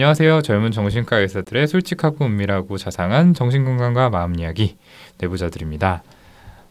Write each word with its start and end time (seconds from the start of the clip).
안녕하세요. 0.00 0.40
젊은 0.40 0.70
정신과 0.70 1.18
의사들의 1.18 1.66
솔직하고 1.66 2.24
은밀하고 2.24 2.78
자상한 2.78 3.34
정신건강과 3.34 4.08
마음 4.08 4.38
이야기 4.40 4.78
내부자들입니다. 5.18 6.02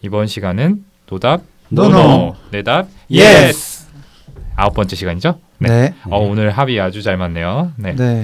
이번 0.01 0.25
시간은 0.25 0.83
노답 1.05 1.43
no 1.69 1.96
no. 1.96 2.35
내답 2.49 2.87
yes. 3.11 3.85
아홉 4.55 4.73
번째 4.73 4.95
시간이죠? 4.95 5.39
네. 5.59 5.93
어, 6.05 6.17
오늘 6.17 6.49
합이 6.49 6.81
아주 6.81 7.03
잘 7.03 7.17
맞네요. 7.17 7.73
네. 7.75 7.93
네. 7.95 8.23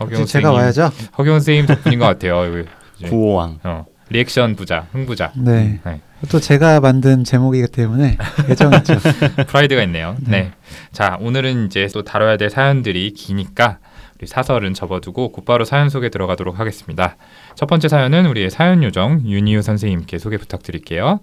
허경 0.00 0.26
제가 0.26 0.50
와야죠. 0.50 0.90
허경 1.16 1.34
선생님 1.34 1.66
덕분인 1.66 2.00
것 2.00 2.06
같아요. 2.06 2.64
구호왕. 3.06 3.60
어, 3.62 3.86
리액션 4.08 4.56
부자, 4.56 4.88
흥부자. 4.90 5.30
네. 5.36 5.78
네. 5.84 6.00
또 6.28 6.40
제가 6.40 6.80
만든 6.80 7.22
제목이기 7.22 7.68
때문에 7.68 8.18
애정했죠. 8.48 8.94
프라이드가 9.46 9.84
있네요. 9.84 10.16
네. 10.18 10.30
네. 10.30 10.52
자, 10.90 11.18
오늘은 11.20 11.66
이제 11.66 11.88
또 11.94 12.02
다뤄야 12.02 12.36
될 12.36 12.50
사연들이 12.50 13.12
기니까 13.12 13.78
우리 14.20 14.26
사설은 14.26 14.74
접어두고 14.74 15.32
곧바로 15.32 15.64
사연 15.64 15.88
소개 15.88 16.10
들어가도록 16.10 16.60
하겠습니다. 16.60 17.16
첫 17.54 17.64
번째 17.64 17.88
사연은 17.88 18.26
우리의 18.26 18.50
사연 18.50 18.82
요정 18.82 19.22
윤희우 19.24 19.62
선생님께 19.62 20.18
소개 20.18 20.36
부탁드릴게요. 20.36 21.20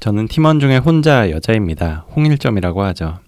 저는 0.00 0.26
팀원 0.26 0.58
중에 0.58 0.78
혼자 0.78 1.30
여자입니다. 1.30 2.06
홍일점이라고 2.16 2.82
하죠. 2.82 3.20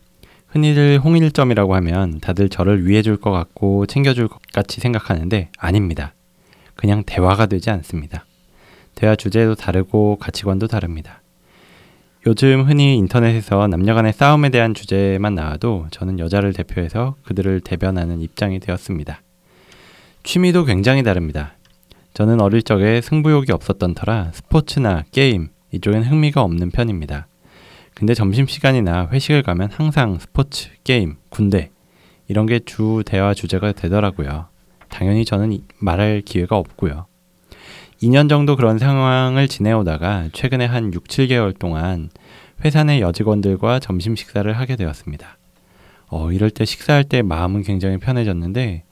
흔히들 0.48 0.98
홍일점이라고 0.98 1.76
하면 1.76 2.18
다들 2.18 2.48
저를 2.48 2.88
위해줄 2.88 3.16
것 3.16 3.30
같고 3.30 3.86
챙겨줄 3.86 4.26
것 4.26 4.40
같이 4.52 4.80
생각하는데 4.80 5.50
아닙니다. 5.56 6.14
그냥 6.74 7.04
대화가 7.06 7.46
되지 7.46 7.70
않습니다. 7.70 8.24
대화 8.96 9.14
주제도 9.14 9.54
다르고 9.54 10.16
가치관도 10.16 10.66
다릅니다. 10.66 11.19
요즘 12.26 12.64
흔히 12.68 12.96
인터넷에서 12.96 13.66
남녀 13.66 13.94
간의 13.94 14.12
싸움에 14.12 14.50
대한 14.50 14.74
주제만 14.74 15.34
나와도 15.34 15.86
저는 15.90 16.18
여자를 16.18 16.52
대표해서 16.52 17.14
그들을 17.24 17.60
대변하는 17.60 18.20
입장이 18.20 18.60
되었습니다. 18.60 19.22
취미도 20.22 20.66
굉장히 20.66 21.02
다릅니다. 21.02 21.54
저는 22.12 22.40
어릴 22.40 22.62
적에 22.62 23.00
승부욕이 23.00 23.46
없었던 23.52 23.94
터라 23.94 24.30
스포츠나 24.34 25.04
게임 25.12 25.48
이쪽엔 25.72 26.02
흥미가 26.02 26.42
없는 26.42 26.70
편입니다. 26.70 27.26
근데 27.94 28.12
점심시간이나 28.14 29.08
회식을 29.12 29.42
가면 29.42 29.70
항상 29.72 30.18
스포츠, 30.18 30.68
게임, 30.84 31.16
군대 31.30 31.70
이런 32.28 32.46
게 32.46 32.58
주 32.60 33.02
대화 33.06 33.32
주제가 33.34 33.72
되더라고요. 33.72 34.46
당연히 34.88 35.24
저는 35.24 35.52
이- 35.52 35.62
말할 35.78 36.22
기회가 36.24 36.56
없고요. 36.56 37.06
2년 38.02 38.30
정도 38.30 38.56
그런 38.56 38.78
상황을 38.78 39.46
지내오다가 39.46 40.30
최근에 40.32 40.64
한 40.64 40.94
6, 40.94 41.04
7개월 41.04 41.58
동안 41.58 42.08
회사 42.64 42.82
내 42.82 43.00
여직원들과 43.00 43.78
점심 43.78 44.16
식사를 44.16 44.50
하게 44.52 44.76
되었습니다. 44.76 45.36
어, 46.08 46.32
이럴 46.32 46.50
때 46.50 46.64
식사할 46.64 47.04
때 47.04 47.20
마음은 47.22 47.62
굉장히 47.62 47.98
편해졌는데 47.98 48.84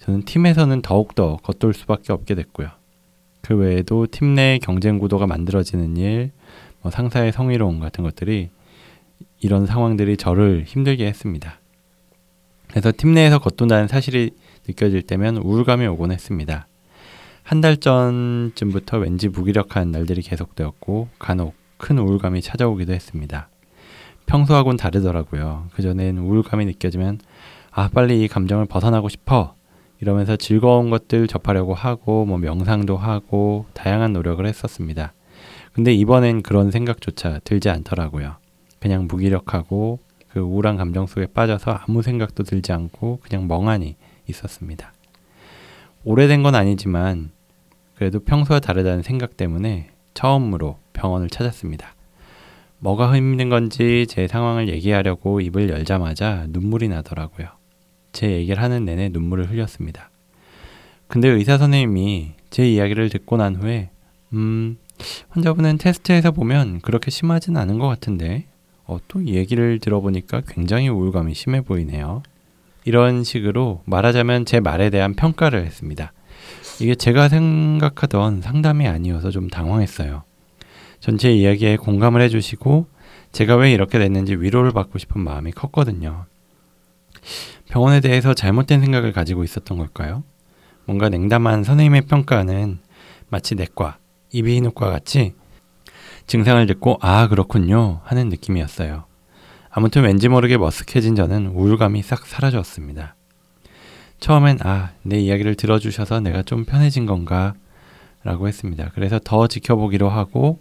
저는 0.00 0.22
팀에서는 0.24 0.82
더욱더 0.82 1.36
겉돌 1.42 1.74
수밖에 1.74 2.12
없게 2.12 2.34
됐고요. 2.34 2.68
그 3.40 3.54
외에도 3.54 4.06
팀 4.10 4.34
내 4.34 4.58
경쟁 4.60 4.98
구도가 4.98 5.26
만들어지는 5.28 5.96
일, 5.96 6.32
뭐 6.82 6.90
상사의 6.90 7.32
성희롱 7.32 7.78
같은 7.78 8.02
것들이 8.02 8.50
이런 9.40 9.66
상황들이 9.66 10.16
저를 10.16 10.64
힘들게 10.66 11.06
했습니다. 11.06 11.60
그래서 12.68 12.92
팀 12.96 13.14
내에서 13.14 13.38
겉돈다는 13.38 13.86
사실이 13.86 14.30
느껴질 14.66 15.02
때면 15.02 15.36
우울감이 15.36 15.86
오곤 15.86 16.10
했습니다. 16.10 16.66
한 17.46 17.60
달 17.60 17.76
전쯤부터 17.76 18.98
왠지 18.98 19.28
무기력한 19.28 19.92
날들이 19.92 20.20
계속되었고 20.22 21.08
간혹 21.20 21.54
큰 21.76 21.96
우울감이 21.96 22.42
찾아오기도 22.42 22.92
했습니다. 22.92 23.48
평소하고는 24.26 24.76
다르더라고요. 24.76 25.68
그전엔 25.72 26.18
우울감이 26.18 26.64
느껴지면 26.66 27.20
아 27.70 27.88
빨리 27.88 28.24
이 28.24 28.26
감정을 28.26 28.66
벗어나고 28.66 29.08
싶어 29.08 29.54
이러면서 30.00 30.34
즐거운 30.34 30.90
것들 30.90 31.28
접하려고 31.28 31.72
하고 31.72 32.24
뭐 32.24 32.36
명상도 32.38 32.96
하고 32.96 33.66
다양한 33.74 34.12
노력을 34.12 34.44
했었습니다. 34.44 35.12
근데 35.72 35.94
이번엔 35.94 36.42
그런 36.42 36.72
생각조차 36.72 37.38
들지 37.44 37.70
않더라고요. 37.70 38.38
그냥 38.80 39.06
무기력하고 39.06 40.00
그 40.30 40.40
우울한 40.40 40.76
감정 40.76 41.06
속에 41.06 41.26
빠져서 41.26 41.70
아무 41.70 42.02
생각도 42.02 42.42
들지 42.42 42.72
않고 42.72 43.20
그냥 43.22 43.46
멍하니 43.46 43.94
있었습니다. 44.26 44.92
오래된 46.02 46.42
건 46.42 46.56
아니지만 46.56 47.35
그래도 47.96 48.20
평소와 48.20 48.60
다르다는 48.60 49.02
생각 49.02 49.36
때문에 49.36 49.90
처음으로 50.14 50.78
병원을 50.92 51.28
찾았습니다. 51.28 51.94
뭐가 52.78 53.16
힘든 53.16 53.48
건지 53.48 54.06
제 54.08 54.28
상황을 54.28 54.68
얘기하려고 54.68 55.40
입을 55.40 55.70
열자마자 55.70 56.46
눈물이 56.50 56.88
나더라고요. 56.88 57.48
제 58.12 58.30
얘기를 58.30 58.62
하는 58.62 58.84
내내 58.84 59.08
눈물을 59.08 59.50
흘렸습니다. 59.50 60.10
근데 61.08 61.28
의사 61.28 61.58
선생님이 61.58 62.32
제 62.50 62.68
이야기를 62.70 63.08
듣고 63.08 63.36
난 63.36 63.56
후에 63.56 63.90
음, 64.32 64.76
환자분은 65.30 65.78
테스트에서 65.78 66.32
보면 66.32 66.80
그렇게 66.80 67.10
심하진 67.10 67.56
않은 67.56 67.78
것 67.78 67.86
같은데 67.88 68.46
어, 68.84 68.98
또 69.08 69.24
얘기를 69.26 69.78
들어보니까 69.78 70.42
굉장히 70.46 70.88
우울감이 70.88 71.34
심해 71.34 71.60
보이네요. 71.60 72.22
이런 72.84 73.24
식으로 73.24 73.82
말하자면 73.84 74.44
제 74.44 74.60
말에 74.60 74.90
대한 74.90 75.14
평가를 75.14 75.64
했습니다. 75.64 76.12
이게 76.80 76.94
제가 76.94 77.28
생각하던 77.28 78.42
상담이 78.42 78.86
아니어서 78.86 79.30
좀 79.30 79.48
당황했어요. 79.48 80.24
전체 81.00 81.32
이야기에 81.32 81.76
공감을 81.76 82.20
해주시고 82.22 82.86
제가 83.32 83.56
왜 83.56 83.72
이렇게 83.72 83.98
됐는지 83.98 84.34
위로를 84.34 84.72
받고 84.72 84.98
싶은 84.98 85.20
마음이 85.20 85.52
컸거든요. 85.52 86.26
병원에 87.68 88.00
대해서 88.00 88.34
잘못된 88.34 88.80
생각을 88.80 89.12
가지고 89.12 89.44
있었던 89.44 89.78
걸까요? 89.78 90.22
뭔가 90.84 91.08
냉담한 91.08 91.64
선생님의 91.64 92.02
평가는 92.02 92.78
마치 93.28 93.54
내과, 93.54 93.98
이비인후과 94.32 94.90
같이 94.90 95.34
증상을 96.26 96.64
듣고 96.66 96.98
아 97.00 97.28
그렇군요 97.28 98.00
하는 98.04 98.28
느낌이었어요. 98.28 99.04
아무튼 99.70 100.04
왠지 100.04 100.28
모르게 100.28 100.56
머쓱해진 100.56 101.16
저는 101.16 101.48
우울감이 101.48 102.02
싹 102.02 102.26
사라졌습니다. 102.26 103.16
처음엔 104.20 104.58
아 104.62 104.96
내 105.06 105.20
이야기를 105.20 105.54
들어주셔서 105.54 106.20
내가 106.20 106.42
좀 106.42 106.64
편해진 106.64 107.06
건가 107.06 107.54
라고 108.24 108.48
했습니다. 108.48 108.90
그래서 108.94 109.20
더 109.22 109.46
지켜보기로 109.46 110.08
하고 110.08 110.60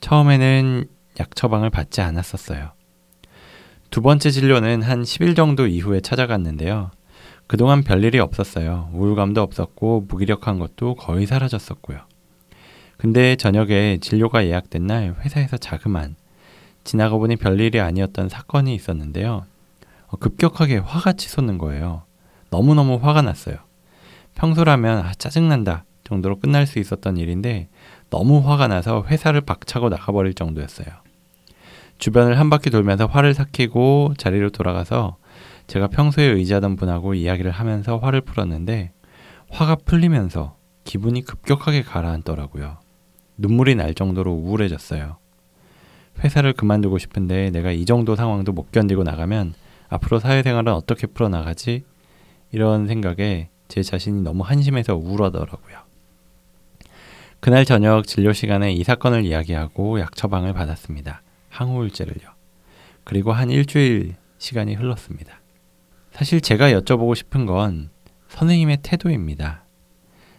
처음에는 0.00 0.84
약 1.20 1.34
처방을 1.34 1.70
받지 1.70 2.02
않았었어요. 2.02 2.72
두 3.90 4.02
번째 4.02 4.30
진료는 4.30 4.82
한 4.82 5.02
10일 5.02 5.34
정도 5.34 5.66
이후에 5.66 6.00
찾아갔는데요. 6.00 6.90
그동안 7.46 7.82
별일이 7.82 8.18
없었어요. 8.18 8.90
우울감도 8.92 9.40
없었고 9.40 10.04
무기력한 10.06 10.58
것도 10.58 10.96
거의 10.96 11.24
사라졌었고요. 11.24 12.00
근데 12.98 13.36
저녁에 13.36 13.96
진료가 14.02 14.44
예약된 14.44 14.86
날 14.86 15.14
회사에서 15.20 15.56
자그만 15.56 16.16
지나가 16.84 17.16
보니 17.16 17.36
별일이 17.36 17.80
아니었던 17.80 18.28
사건이 18.28 18.74
있었는데요. 18.74 19.46
어, 20.08 20.16
급격하게 20.18 20.78
화가 20.78 21.14
치솟는 21.14 21.56
거예요. 21.56 22.02
너무너무 22.50 22.98
화가 23.00 23.22
났어요. 23.22 23.56
평소라면 24.34 24.98
아, 24.98 25.12
짜증난다 25.14 25.84
정도로 26.04 26.38
끝날 26.38 26.66
수 26.66 26.78
있었던 26.78 27.16
일인데 27.16 27.68
너무 28.10 28.38
화가 28.38 28.68
나서 28.68 29.04
회사를 29.06 29.42
박차고 29.42 29.88
나가버릴 29.88 30.34
정도였어요. 30.34 30.86
주변을 31.98 32.38
한 32.38 32.48
바퀴 32.48 32.70
돌면서 32.70 33.06
화를 33.06 33.34
삭히고 33.34 34.14
자리로 34.16 34.50
돌아가서 34.50 35.16
제가 35.66 35.88
평소에 35.88 36.24
의지하던 36.24 36.76
분하고 36.76 37.14
이야기를 37.14 37.50
하면서 37.50 37.98
화를 37.98 38.22
풀었는데 38.22 38.92
화가 39.50 39.76
풀리면서 39.84 40.56
기분이 40.84 41.22
급격하게 41.22 41.82
가라앉더라고요. 41.82 42.78
눈물이 43.36 43.74
날 43.74 43.94
정도로 43.94 44.32
우울해졌어요. 44.32 45.18
회사를 46.24 46.52
그만두고 46.54 46.98
싶은데 46.98 47.50
내가 47.50 47.70
이 47.70 47.84
정도 47.84 48.16
상황도 48.16 48.52
못 48.52 48.72
견디고 48.72 49.02
나가면 49.02 49.54
앞으로 49.88 50.18
사회생활은 50.18 50.72
어떻게 50.72 51.06
풀어나가지? 51.06 51.84
이런 52.52 52.86
생각에 52.86 53.48
제 53.68 53.82
자신이 53.82 54.22
너무 54.22 54.42
한심해서 54.42 54.96
우울하더라고요. 54.96 55.78
그날 57.40 57.64
저녁 57.64 58.06
진료 58.06 58.32
시간에 58.32 58.72
이 58.72 58.82
사건을 58.82 59.24
이야기하고 59.24 60.00
약 60.00 60.16
처방을 60.16 60.54
받았습니다. 60.54 61.22
항우울제를요. 61.50 62.30
그리고 63.04 63.32
한 63.32 63.50
일주일 63.50 64.16
시간이 64.38 64.74
흘렀습니다. 64.74 65.40
사실 66.10 66.40
제가 66.40 66.72
여쭤보고 66.72 67.14
싶은 67.14 67.46
건 67.46 67.90
선생님의 68.28 68.78
태도입니다. 68.82 69.64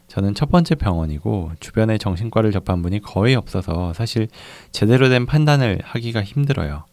저는 0.07 0.33
첫 0.33 0.49
번째 0.49 0.75
병원이고 0.75 1.51
주변에 1.59 1.97
정신과를 1.97 2.51
접한 2.51 2.81
분이 2.81 2.99
거의 2.99 3.35
없어서 3.35 3.93
사실 3.93 4.27
제대로 4.71 5.07
된 5.07 5.25
판단을 5.25 5.79
하기가 5.83 6.23
힘들어요. 6.23 6.85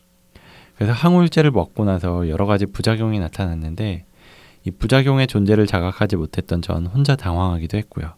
그래서 0.76 0.92
항우울제를 0.92 1.50
먹고 1.50 1.84
나서 1.84 2.28
여러 2.28 2.44
가지 2.44 2.66
부작용이 2.66 3.18
나타났는데 3.18 4.04
이 4.66 4.72
부작용의 4.72 5.28
존재를 5.28 5.66
자각하지 5.66 6.16
못했던 6.16 6.60
전 6.60 6.86
혼자 6.86 7.14
당황하기도 7.14 7.78
했고요. 7.78 8.14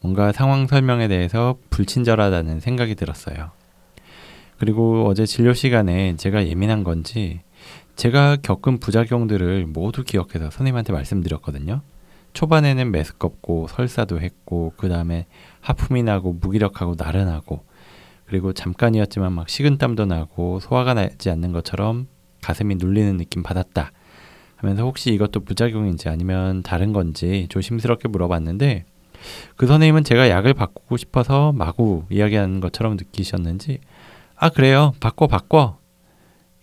뭔가 0.00 0.30
상황 0.30 0.68
설명에 0.68 1.08
대해서 1.08 1.56
불친절하다는 1.70 2.60
생각이 2.60 2.94
들었어요. 2.94 3.50
그리고 4.58 5.06
어제 5.08 5.26
진료 5.26 5.52
시간에 5.52 6.14
제가 6.16 6.46
예민한 6.46 6.84
건지 6.84 7.40
제가 7.96 8.36
겪은 8.36 8.78
부작용들을 8.78 9.66
모두 9.66 10.04
기억해서 10.04 10.50
선생님한테 10.50 10.92
말씀드렸거든요. 10.92 11.82
초반에는 12.32 12.92
메스껍고 12.92 13.66
설사도 13.66 14.20
했고 14.20 14.74
그 14.76 14.88
다음에 14.88 15.26
하품이 15.62 16.04
나고 16.04 16.34
무기력하고 16.34 16.94
나른하고 16.96 17.64
그리고 18.26 18.52
잠깐이었지만 18.52 19.32
막 19.32 19.48
식은땀도 19.48 20.06
나고 20.06 20.60
소화가 20.60 20.94
나지 20.94 21.28
않는 21.28 21.50
것처럼 21.50 22.06
가슴이 22.40 22.76
눌리는 22.76 23.16
느낌 23.16 23.42
받았다 23.42 23.90
하면서 24.62 24.82
혹시 24.84 25.12
이것도 25.12 25.40
부작용인지 25.40 26.08
아니면 26.08 26.62
다른 26.62 26.92
건지 26.92 27.46
조심스럽게 27.50 28.08
물어봤는데 28.08 28.84
그 29.56 29.66
선생님은 29.66 30.04
제가 30.04 30.30
약을 30.30 30.54
바꾸고 30.54 30.96
싶어서 30.96 31.52
마구 31.52 32.04
이야기하는 32.10 32.60
것처럼 32.60 32.96
느끼셨는지 32.96 33.80
아 34.36 34.48
그래요 34.48 34.92
바꿔 35.00 35.26
바꿔 35.26 35.78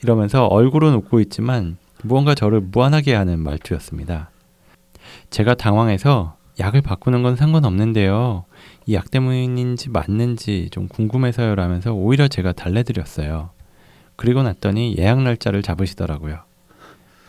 이러면서 0.02 0.46
얼굴은 0.46 0.94
웃고 0.96 1.20
있지만 1.22 1.78
무언가 2.04 2.34
저를 2.34 2.62
무안하게 2.62 3.14
하는 3.14 3.40
말투였습니다. 3.40 4.32
제가 5.30 5.56
당황해서 5.56 6.38
약을 6.60 6.82
바꾸는 6.82 7.22
건 7.24 7.36
상관없는데요. 7.36 8.46
이 8.88 8.94
약 8.94 9.12
때문인지 9.12 9.90
맞는지 9.90 10.70
좀 10.72 10.88
궁금해서요 10.88 11.56
라면서 11.56 11.94
오히려 11.94 12.28
제가 12.28 12.54
달래드렸어요. 12.54 13.52
그리고 14.16 14.42
났더니 14.44 14.96
예약 14.98 15.22
날짜를 15.22 15.62
잡으시더라고요. 15.62 16.40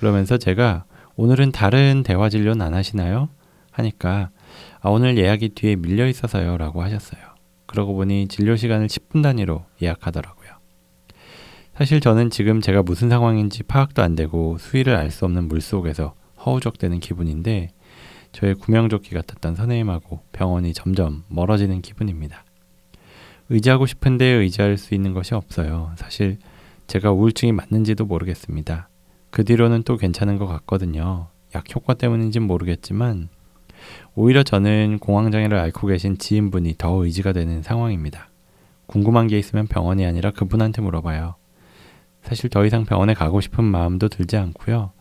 그러면서 0.00 0.38
제가 0.38 0.84
오늘은 1.16 1.52
다른 1.52 2.02
대화 2.02 2.30
진료는 2.30 2.62
안 2.64 2.72
하시나요? 2.72 3.28
하니까 3.70 4.30
아, 4.80 4.88
오늘 4.88 5.18
예약이 5.18 5.50
뒤에 5.50 5.76
밀려 5.76 6.08
있어서요 6.08 6.56
라고 6.56 6.82
하셨어요. 6.82 7.20
그러고 7.66 7.94
보니 7.94 8.28
진료 8.28 8.56
시간을 8.56 8.86
10분 8.88 9.22
단위로 9.22 9.64
예약하더라고요. 9.82 10.50
사실 11.74 12.00
저는 12.00 12.30
지금 12.30 12.60
제가 12.62 12.82
무슨 12.82 13.10
상황인지 13.10 13.62
파악도 13.64 14.02
안 14.02 14.16
되고 14.16 14.56
수위를 14.58 14.96
알 14.96 15.10
수 15.10 15.26
없는 15.26 15.48
물속에서 15.48 16.14
허우적대는 16.46 17.00
기분인데 17.00 17.68
저의 18.32 18.54
구명조끼 18.54 19.14
같았던 19.14 19.54
선생님하고 19.54 20.20
병원이 20.32 20.72
점점 20.72 21.24
멀어지는 21.28 21.82
기분입니다. 21.82 22.44
의지하고 23.50 23.84
싶은데 23.84 24.24
의지할 24.24 24.78
수 24.78 24.94
있는 24.94 25.12
것이 25.12 25.34
없어요. 25.34 25.92
사실 25.96 26.38
제가 26.86 27.12
우울증이 27.12 27.52
맞는지도 27.52 28.06
모르겠습니다. 28.06 28.89
그 29.30 29.44
뒤로는 29.44 29.82
또 29.84 29.96
괜찮은 29.96 30.38
것 30.38 30.46
같거든요. 30.46 31.28
약 31.54 31.74
효과 31.74 31.94
때문인지는 31.94 32.46
모르겠지만 32.46 33.28
오히려 34.14 34.42
저는 34.42 34.98
공황장애를 34.98 35.58
앓고 35.58 35.86
계신 35.86 36.18
지인분이 36.18 36.74
더 36.78 37.04
의지가 37.04 37.32
되는 37.32 37.62
상황입니다. 37.62 38.28
궁금한 38.86 39.28
게 39.28 39.38
있으면 39.38 39.66
병원이 39.66 40.04
아니라 40.04 40.30
그분한테 40.30 40.82
물어봐요. 40.82 41.36
사실 42.22 42.50
더 42.50 42.66
이상 42.66 42.84
병원에 42.84 43.14
가고 43.14 43.40
싶은 43.40 43.64
마음도 43.64 44.08
들지 44.08 44.36
않고요. 44.36 44.92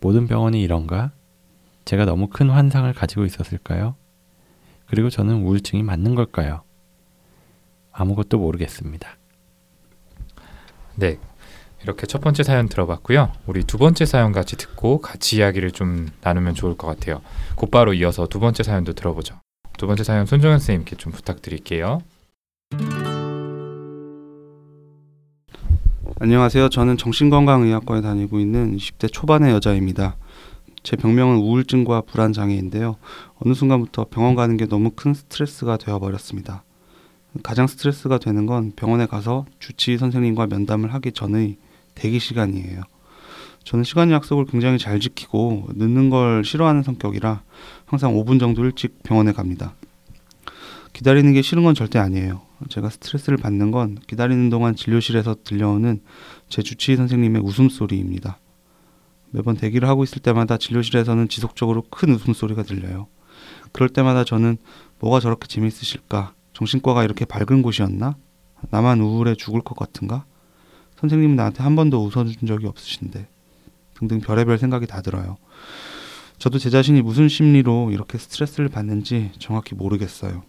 모든 0.00 0.26
병원이 0.26 0.62
이런가? 0.62 1.12
제가 1.84 2.04
너무 2.04 2.28
큰 2.28 2.50
환상을 2.50 2.90
가지고 2.94 3.24
있었을까요? 3.24 3.94
그리고 4.86 5.10
저는 5.10 5.42
우울증이 5.42 5.82
맞는 5.82 6.14
걸까요? 6.14 6.62
아무것도 7.92 8.38
모르겠습니다. 8.38 9.16
네. 10.96 11.18
이렇게 11.84 12.06
첫 12.06 12.22
번째 12.22 12.42
사연 12.42 12.68
들어봤고요. 12.68 13.30
우리 13.46 13.62
두 13.62 13.76
번째 13.76 14.06
사연 14.06 14.32
같이 14.32 14.56
듣고 14.56 15.02
같이 15.02 15.36
이야기를 15.36 15.70
좀 15.70 16.08
나누면 16.22 16.54
좋을 16.54 16.76
것 16.78 16.86
같아요. 16.86 17.20
곧바로 17.56 17.92
이어서 17.92 18.26
두 18.26 18.40
번째 18.40 18.62
사연도 18.62 18.94
들어보죠. 18.94 19.38
두 19.76 19.86
번째 19.86 20.02
사연 20.02 20.24
손정현 20.24 20.60
선생님께 20.60 20.96
좀 20.96 21.12
부탁드릴게요. 21.12 22.00
안녕하세요. 26.20 26.70
저는 26.70 26.96
정신건강의학과에 26.96 28.00
다니고 28.00 28.40
있는 28.40 28.74
20대 28.76 29.12
초반의 29.12 29.52
여자입니다. 29.52 30.16
제 30.82 30.96
병명은 30.96 31.36
우울증과 31.36 32.02
불안 32.02 32.32
장애인데요. 32.32 32.96
어느 33.44 33.52
순간부터 33.52 34.06
병원 34.10 34.34
가는 34.34 34.56
게 34.56 34.66
너무 34.66 34.90
큰 34.90 35.12
스트레스가 35.12 35.76
되어 35.76 35.98
버렸습니다. 35.98 36.64
가장 37.42 37.66
스트레스가 37.66 38.18
되는 38.18 38.46
건 38.46 38.72
병원에 38.74 39.04
가서 39.06 39.44
주치의 39.58 39.98
선생님과 39.98 40.46
면담을 40.46 40.94
하기 40.94 41.12
전의 41.12 41.56
대기 41.94 42.18
시간이에요. 42.18 42.82
저는 43.64 43.84
시간 43.84 44.10
약속을 44.10 44.46
굉장히 44.46 44.78
잘 44.78 45.00
지키고 45.00 45.68
늦는 45.74 46.10
걸 46.10 46.44
싫어하는 46.44 46.82
성격이라 46.82 47.42
항상 47.86 48.14
5분 48.14 48.38
정도 48.38 48.64
일찍 48.64 49.02
병원에 49.02 49.32
갑니다. 49.32 49.74
기다리는 50.92 51.32
게 51.32 51.42
싫은 51.42 51.64
건 51.64 51.74
절대 51.74 51.98
아니에요. 51.98 52.42
제가 52.68 52.88
스트레스를 52.88 53.36
받는 53.38 53.70
건 53.70 53.98
기다리는 54.06 54.48
동안 54.50 54.76
진료실에서 54.76 55.36
들려오는 55.44 56.00
제 56.48 56.62
주치의 56.62 56.96
선생님의 56.96 57.42
웃음소리입니다. 57.42 58.38
매번 59.30 59.56
대기를 59.56 59.88
하고 59.88 60.04
있을 60.04 60.22
때마다 60.22 60.56
진료실에서는 60.56 61.28
지속적으로 61.28 61.82
큰 61.90 62.14
웃음소리가 62.14 62.62
들려요. 62.62 63.08
그럴 63.72 63.88
때마다 63.88 64.24
저는 64.24 64.58
뭐가 65.00 65.18
저렇게 65.18 65.48
재밌으실까? 65.48 66.34
정신과가 66.52 67.02
이렇게 67.02 67.24
밝은 67.24 67.62
곳이었나? 67.62 68.16
나만 68.70 69.00
우울해 69.00 69.34
죽을 69.34 69.60
것 69.60 69.76
같은가? 69.76 70.24
선생님은 71.00 71.36
나한테 71.36 71.62
한 71.62 71.76
번도 71.76 72.04
웃어준 72.04 72.46
적이 72.46 72.66
없으신데 72.66 73.26
등등 73.98 74.20
별의별 74.20 74.58
생각이 74.58 74.86
다 74.86 75.00
들어요. 75.02 75.36
저도 76.38 76.58
제 76.58 76.70
자신이 76.70 77.02
무슨 77.02 77.28
심리로 77.28 77.90
이렇게 77.92 78.18
스트레스를 78.18 78.68
받는지 78.68 79.30
정확히 79.38 79.74
모르겠어요. 79.74 80.42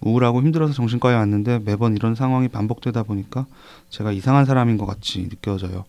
우울하고 0.00 0.42
힘들어서 0.42 0.72
정신과에 0.72 1.14
왔는데 1.14 1.60
매번 1.60 1.94
이런 1.94 2.14
상황이 2.14 2.48
반복되다 2.48 3.02
보니까 3.02 3.46
제가 3.88 4.12
이상한 4.12 4.44
사람인 4.44 4.78
것 4.78 4.86
같이 4.86 5.28
느껴져요. 5.28 5.84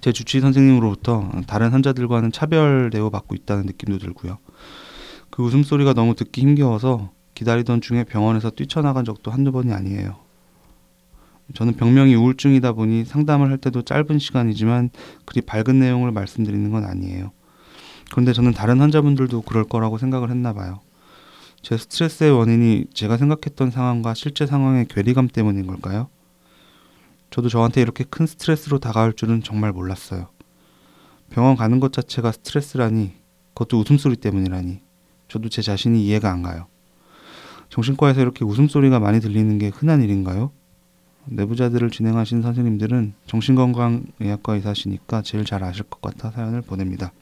제 0.00 0.12
주치의 0.12 0.40
선생님으로부터 0.40 1.30
다른 1.46 1.70
환자들과는 1.70 2.32
차별 2.32 2.90
대우받고 2.90 3.34
있다는 3.34 3.66
느낌도 3.66 3.98
들고요. 3.98 4.38
그 5.30 5.42
웃음소리가 5.42 5.94
너무 5.94 6.14
듣기 6.14 6.40
힘겨워서 6.40 7.10
기다리던 7.34 7.80
중에 7.80 8.04
병원에서 8.04 8.50
뛰쳐나간 8.50 9.04
적도 9.04 9.30
한두 9.30 9.52
번이 9.52 9.72
아니에요. 9.72 10.23
저는 11.52 11.74
병명이 11.74 12.14
우울증이다 12.14 12.72
보니 12.72 13.04
상담을 13.04 13.50
할 13.50 13.58
때도 13.58 13.82
짧은 13.82 14.18
시간이지만 14.18 14.90
그리 15.24 15.42
밝은 15.42 15.78
내용을 15.78 16.10
말씀드리는 16.10 16.70
건 16.70 16.84
아니에요. 16.84 17.32
그런데 18.10 18.32
저는 18.32 18.52
다른 18.52 18.80
환자분들도 18.80 19.42
그럴 19.42 19.64
거라고 19.64 19.98
생각을 19.98 20.30
했나 20.30 20.52
봐요. 20.52 20.80
제 21.60 21.76
스트레스의 21.76 22.30
원인이 22.30 22.86
제가 22.94 23.16
생각했던 23.16 23.70
상황과 23.70 24.14
실제 24.14 24.46
상황의 24.46 24.86
괴리감 24.88 25.28
때문인 25.28 25.66
걸까요? 25.66 26.08
저도 27.30 27.48
저한테 27.48 27.80
이렇게 27.80 28.04
큰 28.04 28.26
스트레스로 28.26 28.78
다가올 28.78 29.14
줄은 29.14 29.42
정말 29.42 29.72
몰랐어요. 29.72 30.28
병원 31.30 31.56
가는 31.56 31.80
것 31.80 31.92
자체가 31.92 32.32
스트레스라니, 32.32 33.12
그것도 33.54 33.80
웃음소리 33.80 34.16
때문이라니, 34.16 34.80
저도 35.26 35.48
제 35.48 35.62
자신이 35.62 36.04
이해가 36.06 36.30
안 36.30 36.42
가요. 36.42 36.66
정신과에서 37.70 38.20
이렇게 38.20 38.44
웃음소리가 38.44 39.00
많이 39.00 39.20
들리는 39.20 39.58
게 39.58 39.68
흔한 39.68 40.02
일인가요? 40.02 40.52
내부자들을 41.26 41.90
진행하신 41.90 42.42
선생님들은 42.42 43.14
정신건강의학과 43.26 44.54
의사시니까 44.54 45.22
제일 45.22 45.44
잘 45.44 45.64
아실 45.64 45.84
것 45.84 46.00
같아 46.00 46.30
사연을 46.30 46.62
보냅니다. 46.62 47.12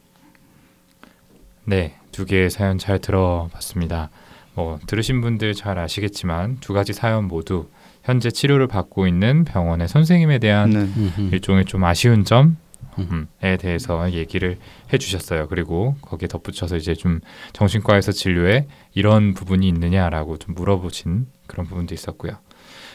네, 1.65 1.97
두 2.11 2.25
개의 2.25 2.51
사연 2.51 2.79
잘 2.79 2.99
들어봤습니다. 2.99 4.11
뭐 4.55 4.79
들으신 4.87 5.21
분들 5.21 5.55
잘 5.55 5.79
아시겠지만 5.79 6.59
두 6.61 6.73
가지 6.73 6.93
사연 6.93 7.27
모두 7.27 7.69
현재 8.03 8.31
치료를 8.31 8.67
받고 8.67 9.07
있는 9.07 9.45
병원의 9.45 9.89
선생님에 9.89 10.39
대한 10.39 10.71
네. 10.71 10.89
일종의 11.31 11.65
좀 11.65 11.85
아쉬운 11.85 12.25
점에 12.25 13.57
대해서 13.59 14.13
얘기를 14.13 14.59
해주셨어요. 14.93 15.49
그리고 15.49 15.95
거기에 16.03 16.29
덧붙여서 16.29 16.77
이제 16.77 16.95
좀 16.95 17.21
정신과에서 17.53 18.13
진료에 18.13 18.67
이런 18.93 19.35
부분이 19.35 19.67
있느냐라고 19.69 20.37
좀 20.39 20.55
물어보신 20.55 21.27
그런 21.47 21.67
부분도 21.67 21.95
있었고요. 21.95 22.33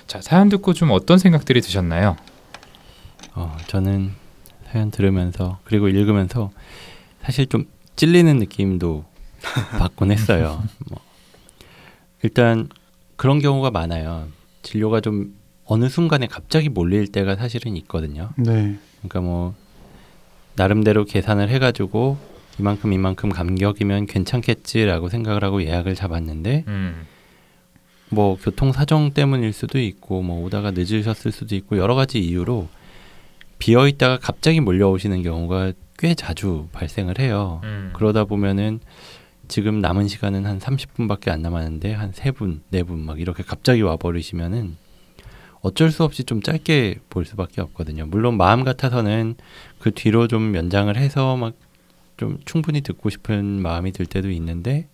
자 0.07 0.21
사연 0.21 0.47
듣고 0.49 0.73
좀 0.73 0.91
어떤 0.91 1.17
생각들이 1.17 1.61
드셨나요? 1.61 2.15
어, 3.35 3.55
저는 3.67 4.11
사연 4.71 4.89
들으면서 4.89 5.59
그리고 5.65 5.89
읽으면서 5.89 6.51
사실 7.21 7.45
좀 7.45 7.65
찔리는 7.97 8.37
느낌도 8.37 9.05
받곤 9.77 10.11
했어요. 10.11 10.63
뭐, 10.89 10.99
일단 12.23 12.69
그런 13.17 13.39
경우가 13.39 13.71
많아요. 13.71 14.27
진료가 14.61 15.01
좀 15.01 15.35
어느 15.65 15.89
순간에 15.89 16.27
갑자기 16.27 16.69
몰릴 16.69 17.11
때가 17.11 17.35
사실은 17.35 17.75
있거든요. 17.77 18.29
네. 18.37 18.77
그러니까 18.99 19.21
뭐 19.21 19.53
나름대로 20.55 21.03
계산을 21.05 21.49
해가지고 21.49 22.17
이만큼 22.59 22.93
이만큼 22.93 23.29
간격이면 23.29 24.07
괜찮겠지라고 24.07 25.09
생각을 25.09 25.43
하고 25.43 25.61
예약을 25.63 25.95
잡았는데 25.95 26.63
음, 26.67 27.05
뭐 28.09 28.37
교통 28.41 28.71
사정 28.71 29.11
때문일 29.11 29.53
수도 29.53 29.79
있고 29.79 30.21
뭐 30.21 30.43
오다가 30.43 30.71
늦으셨을 30.71 31.31
수도 31.31 31.55
있고 31.55 31.77
여러 31.77 31.95
가지 31.95 32.19
이유로 32.19 32.67
비어 33.59 33.87
있다가 33.87 34.17
갑자기 34.19 34.59
몰려오시는 34.59 35.23
경우가 35.23 35.73
꽤 35.97 36.13
자주 36.13 36.67
발생을 36.71 37.19
해요. 37.19 37.61
음. 37.63 37.91
그러다 37.93 38.25
보면은 38.25 38.79
지금 39.47 39.79
남은 39.79 40.07
시간은 40.07 40.45
한 40.45 40.59
30분밖에 40.59 41.29
안 41.29 41.41
남았는데 41.41 41.93
한 41.93 42.11
3분, 42.11 42.61
4분 42.71 42.97
막 42.99 43.19
이렇게 43.19 43.43
갑자기 43.43 43.81
와 43.81 43.97
버리시면은 43.97 44.75
어쩔 45.61 45.91
수 45.91 46.03
없이 46.03 46.23
좀 46.23 46.41
짧게 46.41 46.99
볼 47.09 47.25
수밖에 47.25 47.61
없거든요. 47.61 48.05
물론 48.05 48.37
마음 48.37 48.63
같아서는 48.63 49.35
그 49.79 49.91
뒤로 49.91 50.27
좀 50.27 50.55
연장을 50.55 50.95
해서 50.95 51.35
막 51.35 51.67
좀 52.17 52.39
충분히 52.45 52.81
듣고 52.81 53.09
싶은 53.09 53.61
마음이 53.61 53.91
들 53.91 54.05
때도 54.05 54.29
있는데 54.31 54.89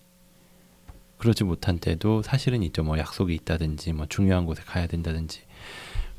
그러지 1.24 1.46
못한 1.46 1.80
때도 1.80 2.22
사실은 2.22 2.64
있죠. 2.64 2.84
뭐 2.84 2.98
약속이 2.98 3.34
있다든지 3.34 3.94
뭐 3.94 4.06
중요한 4.10 4.46
곳에 4.46 4.62
가야 4.66 4.88
된다든지 4.88 5.40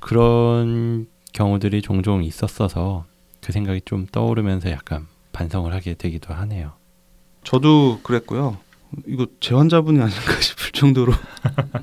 그런 0.00 1.06
경우들이 1.34 1.82
종종 1.82 2.25
있었어서 2.25 3.04
그 3.42 3.52
생각이 3.52 3.82
좀 3.84 4.06
떠오르면서 4.11 4.70
약간 4.70 5.06
반성을 5.32 5.70
하게 5.75 5.92
되기도 5.92 6.32
하네요. 6.32 6.73
저도 7.42 8.00
그랬고요. 8.02 8.56
이거 9.06 9.26
제 9.40 9.54
환자분이 9.54 10.00
아닌가 10.00 10.32
싶을 10.40 10.73
정도로 10.73 11.12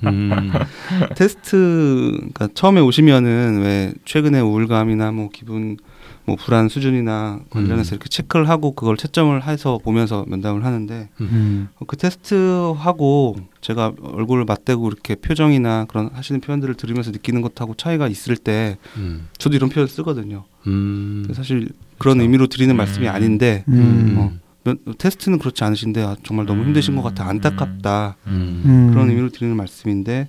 음, 0.03 0.51
테스트 1.15 2.11
그러니까 2.17 2.47
처음에 2.55 2.81
오시면은 2.81 3.61
왜 3.61 3.93
최근에 4.03 4.39
우울감이나 4.39 5.11
뭐 5.11 5.29
기분 5.31 5.77
뭐 6.25 6.35
불안 6.35 6.69
수준이나 6.69 7.39
관련해서 7.49 7.91
음. 7.91 7.95
이렇게 7.95 8.07
체크를 8.09 8.47
하고 8.47 8.73
그걸 8.73 8.95
채점을 8.95 9.43
해서 9.47 9.79
보면서 9.83 10.23
면담을 10.27 10.63
하는데 10.63 11.09
음. 11.19 11.67
그 11.87 11.97
테스트 11.97 12.73
하고 12.77 13.35
제가 13.61 13.93
얼굴을 14.03 14.45
맞대고 14.45 14.87
이렇게 14.87 15.15
표정이나 15.15 15.85
그런 15.85 16.09
하시는 16.13 16.39
표현들을 16.39 16.75
들으면서 16.75 17.11
느끼는 17.11 17.41
것하고 17.41 17.73
차이가 17.75 18.07
있을 18.07 18.37
때 18.37 18.77
음, 18.97 19.27
저도 19.39 19.55
이런 19.55 19.69
표현 19.69 19.87
쓰거든요. 19.87 20.43
음, 20.67 21.21
근데 21.23 21.33
사실 21.33 21.69
그런 21.97 22.17
그쵸. 22.17 22.23
의미로 22.23 22.47
드리는 22.47 22.73
음. 22.73 22.77
말씀이 22.77 23.07
아닌데 23.07 23.63
음. 23.67 24.15
어, 24.17 24.31
면- 24.63 24.77
테스트는 24.99 25.39
그렇지 25.39 25.63
않으신데 25.63 26.03
아, 26.03 26.15
정말 26.23 26.45
너무 26.45 26.63
힘드신 26.63 26.95
것 26.95 27.01
같아 27.01 27.27
안타깝다. 27.27 28.17
그런 28.25 29.09
의미로 29.09 29.29
드리는 29.29 29.55
말씀인데 29.57 30.27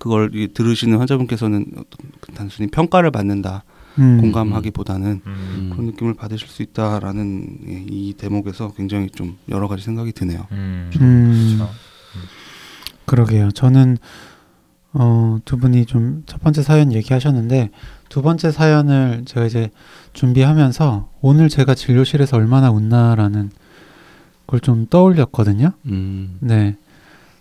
그걸 0.00 0.30
이 0.34 0.48
들으시는 0.48 0.96
환자분께서는 0.98 1.66
어떤 1.72 2.34
단순히 2.34 2.70
평가를 2.70 3.10
받는다 3.10 3.64
음. 3.98 4.20
공감하기보다는 4.20 5.20
음. 5.26 5.68
그런 5.72 5.86
느낌을 5.86 6.14
받으실 6.14 6.48
수 6.48 6.62
있다라는 6.62 7.58
예, 7.68 7.84
이 7.88 8.14
대목에서 8.14 8.72
굉장히 8.74 9.10
좀 9.10 9.36
여러 9.48 9.68
가지 9.68 9.82
생각이 9.84 10.12
드네요. 10.12 10.46
음. 10.52 10.90
음. 11.00 11.56
그렇죠. 11.58 11.72
그러게요. 13.06 13.50
저는 13.52 13.96
어, 14.92 15.38
두 15.44 15.58
분이 15.58 15.86
좀 15.86 16.22
첫 16.26 16.40
번째 16.42 16.62
사연 16.62 16.92
얘기하셨는데 16.92 17.70
두 18.08 18.22
번째 18.22 18.50
사연을 18.50 19.24
제가 19.26 19.46
이제 19.46 19.70
준비하면서 20.12 21.10
오늘 21.20 21.48
제가 21.48 21.74
진료실에서 21.74 22.36
얼마나 22.36 22.70
웃나라는 22.70 23.50
걸 24.46 24.60
좀 24.60 24.86
떠올렸거든요. 24.88 25.72
음, 25.86 26.38
네. 26.40 26.76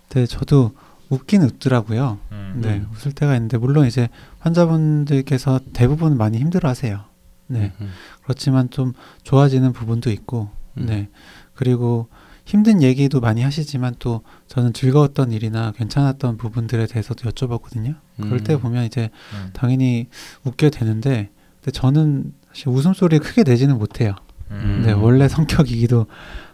근데 0.10 0.26
저도 0.26 0.72
웃긴 1.10 1.44
웃더라고요. 1.44 2.18
음. 2.32 2.60
네, 2.62 2.84
웃을 2.94 3.12
때가 3.12 3.34
있는데 3.36 3.58
물론 3.58 3.86
이제 3.88 4.10
환자분들께서 4.40 5.60
대부분 5.74 6.18
많이 6.18 6.38
힘들어하세요. 6.38 7.04
네. 7.48 7.72
음, 7.80 7.90
그렇지만 8.24 8.70
좀 8.70 8.94
좋아지는 9.24 9.72
부분도 9.74 10.12
있고, 10.12 10.50
음. 10.78 10.86
네. 10.86 11.10
그리고 11.54 12.08
힘든 12.46 12.82
얘기도 12.82 13.20
많이 13.20 13.42
하시지만 13.42 13.96
또 14.00 14.22
저는 14.48 14.72
즐거웠던 14.74 15.32
일이나 15.32 15.72
괜찮았던 15.74 16.38
부분들에 16.38 16.88
대해서도 16.88 17.30
여쭤봤거든요. 17.30 17.96
그럴 18.22 18.42
때 18.44 18.54
음. 18.54 18.60
보면 18.62 18.86
이제 18.86 19.10
음. 19.34 19.50
당연히 19.54 20.08
웃게 20.44 20.70
되는데, 20.70 21.30
근데 21.60 21.72
저는 21.72 22.34
사실 22.48 22.70
웃음소리 22.70 23.20
크게 23.20 23.44
내지는 23.44 23.78
못해요. 23.78 24.16
음. 24.52 24.84
네, 24.86 24.94
원래 24.94 25.28
성격이기도 25.28 26.06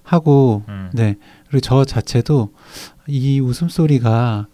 하고, 0.02 0.64
음. 0.68 0.90
네. 0.94 1.16
그리고 1.48 1.62
저 1.62 1.86
자체도 1.86 2.52
이 3.08 3.40
웃음소리가 3.40 4.48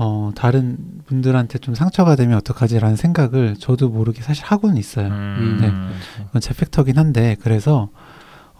어, 0.00 0.30
다른 0.36 0.76
분들한테 1.06 1.58
좀 1.58 1.74
상처가 1.74 2.14
되면 2.14 2.36
어떡하지라는 2.38 2.94
생각을 2.96 3.56
저도 3.58 3.88
모르게 3.88 4.22
사실 4.22 4.44
하고는 4.44 4.76
있어요. 4.76 5.08
음. 5.08 5.58
네. 5.60 6.24
이건 6.28 6.40
제 6.40 6.54
팩터긴 6.54 6.96
한데 6.98 7.36
그래서 7.40 7.88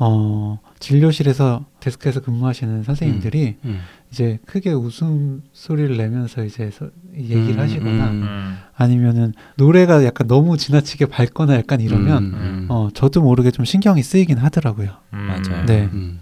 어, 0.01 0.59
진료실에서 0.81 1.65
데스크에서 1.81 2.21
근무하시는 2.21 2.83
선생님들이 2.85 3.57
음. 3.65 3.81
이제 4.13 4.39
크게 4.47 4.73
웃음 4.73 5.43
소리를 5.53 5.97
내면서 5.97 6.45
이제 6.45 6.71
서- 6.71 6.91
얘기를 7.17 7.51
음, 7.55 7.59
하시거나 7.61 8.05
음. 8.11 8.23
음. 8.23 8.57
아니면은 8.77 9.33
노래가 9.57 10.05
약간 10.05 10.27
너무 10.27 10.57
지나치게 10.57 11.07
밝거나 11.07 11.55
약간 11.57 11.81
이러면 11.81 12.25
음, 12.25 12.35
음. 12.35 12.67
어, 12.69 12.89
저도 12.95 13.23
모르게 13.23 13.51
좀 13.53 13.65
신경이 13.65 14.03
쓰이긴 14.03 14.39
하더라고요. 14.39 14.91
음. 15.15 15.19
맞아요. 15.19 15.67
네. 15.67 15.89
음. 15.93 16.21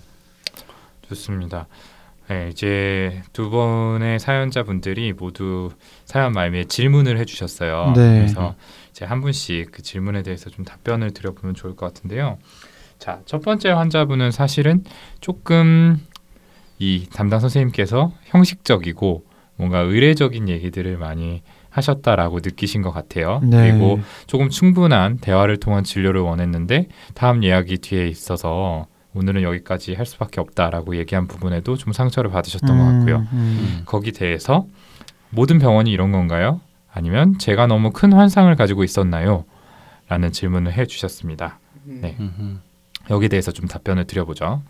좋습니다. 1.08 1.66
네, 2.28 2.48
이제 2.50 3.22
두 3.32 3.50
번의 3.50 4.18
사연자분들이 4.18 5.12
모두 5.12 5.70
사연 6.04 6.32
말미에 6.32 6.64
질문을 6.64 7.18
해주셨어요. 7.18 7.92
네. 7.94 8.18
그래서 8.18 8.54
이제 8.90 9.04
한 9.04 9.20
분씩 9.20 9.70
그 9.70 9.82
질문에 9.82 10.22
대해서 10.22 10.50
좀 10.50 10.64
답변을 10.64 11.12
드려보면 11.12 11.54
좋을 11.54 11.76
것 11.76 11.86
같은데요. 11.86 12.38
자, 12.98 13.20
첫 13.26 13.42
번째 13.42 13.70
환자분은 13.70 14.30
사실은 14.32 14.82
조금 15.20 16.00
이 16.78 17.06
담당 17.12 17.40
선생님께서 17.40 18.12
형식적이고 18.24 19.24
뭔가 19.56 19.80
의례적인 19.80 20.48
얘기들을 20.48 20.96
많이 20.98 21.42
하셨다라고 21.70 22.40
느끼신 22.42 22.82
것 22.82 22.90
같아요. 22.90 23.40
네. 23.42 23.70
그리고 23.70 24.00
조금 24.26 24.48
충분한 24.48 25.18
대화를 25.18 25.58
통한 25.58 25.84
진료를 25.84 26.22
원했는데 26.22 26.88
다음 27.14 27.44
예약이 27.44 27.78
뒤에 27.78 28.08
있어서 28.08 28.86
오늘은 29.16 29.42
여기까지 29.42 29.94
할 29.94 30.04
수밖에 30.04 30.40
없다라고 30.40 30.96
얘기한 30.96 31.26
부분에도 31.26 31.76
좀 31.76 31.92
상처를 31.92 32.30
받으셨던 32.30 32.78
것 32.78 32.84
같고요. 32.84 33.16
음, 33.16 33.28
음. 33.32 33.82
거기 33.86 34.12
대해서 34.12 34.66
모든 35.30 35.58
병원이 35.58 35.90
이런 35.90 36.12
건가요? 36.12 36.60
아니면 36.92 37.38
제가 37.38 37.66
너무 37.66 37.92
큰 37.92 38.12
환상을 38.12 38.54
가지고 38.56 38.84
있었나요? 38.84 39.44
라는 40.08 40.32
질문을 40.32 40.72
해 40.72 40.86
주셨습니다. 40.86 41.58
네. 41.84 42.16
음. 42.20 42.60
여기 43.10 43.28
대해서 43.28 43.52
좀 43.52 43.66
답변을 43.66 44.06
드려보죠. 44.06 44.62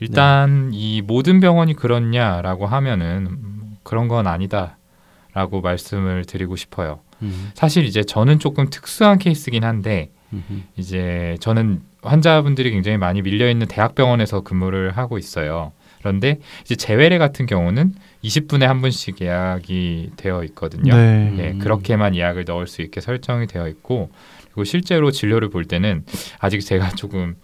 일단 0.00 0.70
이 0.72 1.02
모든 1.02 1.38
병원이 1.38 1.74
그렇냐라고 1.74 2.66
하면은 2.66 3.26
음, 3.30 3.76
그런 3.82 4.08
건 4.08 4.26
아니다라고 4.26 5.60
말씀을 5.62 6.24
드리고 6.24 6.56
싶어요. 6.56 7.00
음. 7.20 7.50
사실 7.54 7.84
이제 7.84 8.02
저는 8.02 8.38
조금 8.38 8.68
특수한 8.68 9.18
케이스긴 9.18 9.62
한데 9.62 10.10
음. 10.32 10.64
이제 10.76 11.36
저는 11.40 11.82
환자분들이 12.02 12.70
굉장히 12.70 12.98
많이 12.98 13.22
밀려 13.22 13.48
있는 13.48 13.66
대학병원에서 13.66 14.42
근무를 14.42 14.96
하고 14.96 15.18
있어요. 15.18 15.72
그런데 16.00 16.40
이제 16.62 16.74
재외래 16.74 17.16
같은 17.16 17.46
경우는 17.46 17.94
20분에 18.24 18.62
한 18.62 18.80
분씩 18.80 19.20
예약이 19.20 20.10
되어 20.16 20.42
있거든요. 20.44 20.94
네. 20.94 21.34
예, 21.38 21.50
음. 21.52 21.58
그렇게만 21.60 22.16
예약을 22.16 22.44
넣을 22.44 22.66
수 22.66 22.82
있게 22.82 23.00
설정이 23.00 23.46
되어 23.46 23.68
있고 23.68 24.10
그리고 24.46 24.64
실제로 24.64 25.10
진료를 25.10 25.48
볼 25.48 25.64
때는 25.64 26.04
아직 26.40 26.60
제가 26.60 26.90
조금 26.96 27.36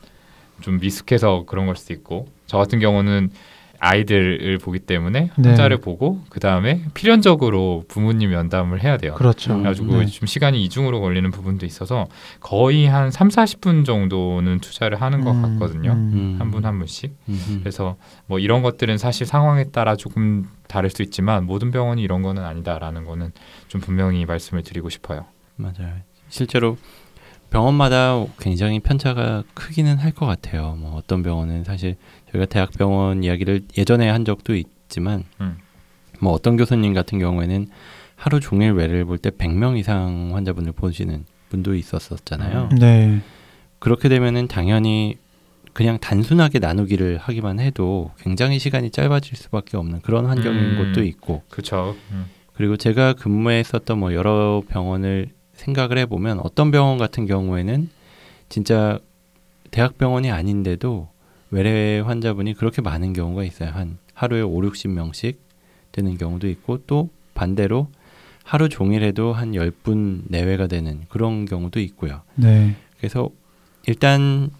좀 0.60 0.78
미숙해서 0.80 1.44
그런 1.46 1.66
걸 1.66 1.76
수도 1.76 1.94
있고 1.94 2.28
저 2.46 2.58
같은 2.58 2.80
경우는 2.80 3.30
아이들을 3.80 4.58
보기 4.58 4.80
때문에 4.80 5.30
네. 5.36 5.48
환자를 5.48 5.78
보고 5.78 6.20
그 6.30 6.40
다음에 6.40 6.82
필연적으로 6.94 7.84
부모님 7.88 8.30
면담을 8.30 8.82
해야 8.82 8.96
돼요. 8.96 9.14
그렇죠. 9.14 9.52
그래가지고 9.54 9.98
네. 10.00 10.06
좀 10.06 10.26
시간이 10.26 10.62
이중으로 10.64 11.00
걸리는 11.00 11.30
부분도 11.30 11.64
있어서 11.66 12.06
거의 12.40 12.86
한 12.86 13.10
3, 13.10 13.28
40분 13.28 13.84
정도는 13.84 14.58
투자를 14.60 15.00
하는 15.00 15.22
것 15.22 15.30
음, 15.32 15.42
같거든요. 15.58 15.92
음. 15.92 16.36
한분 16.38 16.64
한 16.64 16.78
분씩. 16.78 17.14
음. 17.28 17.58
그래서 17.60 17.96
뭐 18.26 18.38
이런 18.38 18.62
것들은 18.62 18.98
사실 18.98 19.26
상황에 19.26 19.64
따라 19.70 19.94
조금 19.96 20.48
다를 20.66 20.90
수 20.90 21.02
있지만 21.02 21.44
모든 21.46 21.70
병원이 21.70 22.02
이런 22.02 22.22
거는 22.22 22.44
아니다라는 22.44 23.04
거는 23.04 23.32
좀 23.68 23.80
분명히 23.80 24.24
말씀을 24.26 24.62
드리고 24.62 24.88
싶어요. 24.90 25.24
맞아요. 25.56 25.94
실제로 26.28 26.76
병원마다 27.50 28.22
굉장히 28.38 28.78
편차가 28.80 29.42
크기는 29.54 29.96
할 29.96 30.12
것 30.12 30.26
같아요. 30.26 30.74
뭐 30.78 30.96
어떤 30.96 31.22
병원은 31.22 31.64
사실 31.64 31.96
저희가 32.32 32.46
대학병원 32.46 33.24
이야기를 33.24 33.62
예전에 33.76 34.08
한 34.08 34.24
적도 34.24 34.54
있지만 34.54 35.24
음. 35.40 35.56
뭐 36.20 36.32
어떤 36.32 36.56
교수님 36.56 36.94
같은 36.94 37.18
경우에는 37.18 37.68
하루 38.16 38.40
종일 38.40 38.72
외래를 38.72 39.04
볼 39.04 39.18
때 39.18 39.30
100명 39.30 39.78
이상 39.78 40.30
환자분을 40.34 40.72
보시는 40.72 41.24
분도 41.48 41.74
있었었잖아요. 41.74 42.70
네. 42.78 43.20
그렇게 43.78 44.08
되면은 44.08 44.48
당연히 44.48 45.16
그냥 45.72 45.98
단순하게 45.98 46.58
나누기를 46.58 47.18
하기만 47.18 47.60
해도 47.60 48.10
굉장히 48.18 48.58
시간이 48.58 48.90
짧아질 48.90 49.36
수밖에 49.36 49.76
없는 49.76 50.00
그런 50.00 50.26
환경인 50.26 50.58
음. 50.58 50.76
곳도 50.78 51.04
있고 51.04 51.42
그렇죠. 51.48 51.94
그리고 52.54 52.76
제가 52.76 53.12
근무했었던 53.12 53.96
뭐 53.98 54.12
여러 54.14 54.62
병원을 54.68 55.28
생각을 55.52 55.98
해보면 55.98 56.40
어떤 56.40 56.72
병원 56.72 56.98
같은 56.98 57.26
경우에는 57.26 57.88
진짜 58.48 58.98
대학병원이 59.70 60.30
아닌데도 60.32 61.08
외래 61.50 62.00
환자분이 62.00 62.54
그렇게 62.54 62.82
많은 62.82 63.12
경우가 63.12 63.44
있어요. 63.44 63.70
한 63.70 63.98
하루에 64.14 64.40
5, 64.42 64.52
60명씩 64.60 65.36
되는 65.92 66.16
경우도 66.18 66.48
있고 66.48 66.78
또 66.86 67.08
반대로 67.34 67.88
하루 68.44 68.68
종일 68.68 69.02
해도 69.02 69.32
한 69.32 69.52
10분 69.52 70.22
내외가 70.28 70.66
되는 70.66 71.02
그런 71.08 71.44
경우도 71.44 71.80
있고요. 71.80 72.22
네. 72.34 72.76
그래서 72.98 73.30
일단 73.86 74.50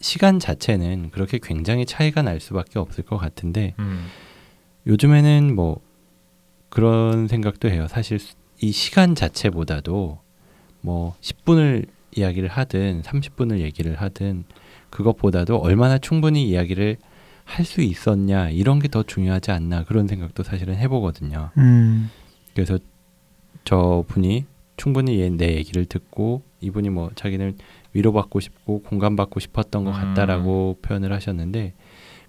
시간 0.00 0.38
자체는 0.38 1.10
그렇게 1.10 1.38
굉장히 1.42 1.84
차이가 1.84 2.22
날 2.22 2.40
수밖에 2.40 2.78
없을 2.78 3.04
것 3.04 3.16
같은데 3.18 3.74
음. 3.78 4.06
요즘에는 4.86 5.54
뭐 5.54 5.80
그런 6.68 7.28
생각도 7.28 7.68
해요. 7.68 7.86
사실 7.88 8.18
수- 8.18 8.34
이 8.62 8.72
시간 8.72 9.14
자체보다도 9.14 10.18
뭐 10.82 11.14
10분을 11.20 11.86
이야기를 12.16 12.48
하든 12.48 13.02
30분을 13.02 13.58
얘기를 13.60 13.96
하든 14.00 14.44
그것보다도 14.90 15.56
얼마나 15.58 15.98
충분히 15.98 16.48
이야기를 16.48 16.96
할 17.44 17.64
수 17.64 17.80
있었냐 17.80 18.50
이런 18.50 18.78
게 18.78 18.86
더 18.88 19.02
중요하지 19.02 19.50
않나 19.50 19.82
그런 19.84 20.06
생각도 20.06 20.42
사실은 20.44 20.76
해보거든요. 20.76 21.50
음, 21.58 22.08
그래서 22.54 22.78
저 23.64 24.04
분이 24.06 24.44
충분히 24.76 25.20
얘- 25.20 25.30
내 25.30 25.54
얘기를 25.56 25.84
듣고 25.84 26.42
이분이 26.60 26.90
뭐 26.90 27.10
자기는 27.16 27.56
위로받고 27.92 28.38
싶고 28.40 28.82
공감받고 28.82 29.40
싶었던 29.40 29.84
것 29.84 29.90
음. 29.90 29.94
같다라고 30.00 30.78
표현을 30.82 31.12
하셨는데 31.12 31.74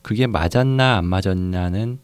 그게 0.01 0.25
맞았나 0.27 0.97
안 0.97 1.05
맞았냐는 1.05 1.99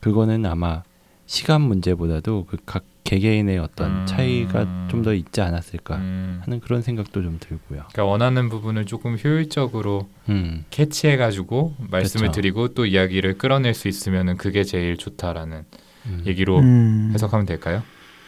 그거는 0.00 0.44
아마 0.46 0.82
시간 1.26 1.60
문제보다도 1.62 2.46
그 2.46 2.56
각 2.66 2.84
개개인의 3.04 3.58
어떤 3.58 4.02
음. 4.02 4.06
차이가 4.06 4.86
좀 4.88 5.02
더 5.02 5.12
있지 5.14 5.40
않았을까 5.40 5.96
음. 5.96 6.40
하는 6.44 6.60
그런 6.60 6.80
생각도 6.82 7.22
좀 7.22 7.38
들고요. 7.40 7.80
그러니까 7.92 8.04
원하는 8.04 8.48
부분을 8.48 8.84
조금 8.84 9.16
효율적으로 9.22 10.08
음, 10.28 10.64
캐치해 10.70 11.16
가지고 11.16 11.74
말씀을 11.90 12.28
그쵸. 12.28 12.40
드리고 12.40 12.68
또 12.68 12.86
이야기를 12.86 13.36
끌어낼 13.38 13.74
수 13.74 13.88
있으면은 13.88 14.36
그게 14.36 14.62
제일 14.62 14.96
좋다라는 14.96 15.64
음. 16.06 16.22
얘기로 16.26 16.60
음. 16.60 17.10
해석하면 17.14 17.46
될까요? 17.46 17.82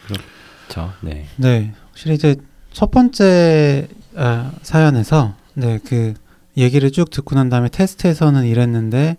그렇죠. 0.07 0.91
네. 1.01 1.27
네, 1.37 1.73
확실히 1.89 2.15
이제 2.15 2.35
첫 2.73 2.91
번째 2.91 3.87
아, 4.17 4.51
사연에서 4.61 5.35
네 5.53 5.79
그 5.85 6.13
얘기를 6.57 6.89
쭉 6.91 7.09
듣고 7.09 7.35
난 7.35 7.49
다음에 7.49 7.69
테스트에서는 7.69 8.45
이랬는데 8.45 9.17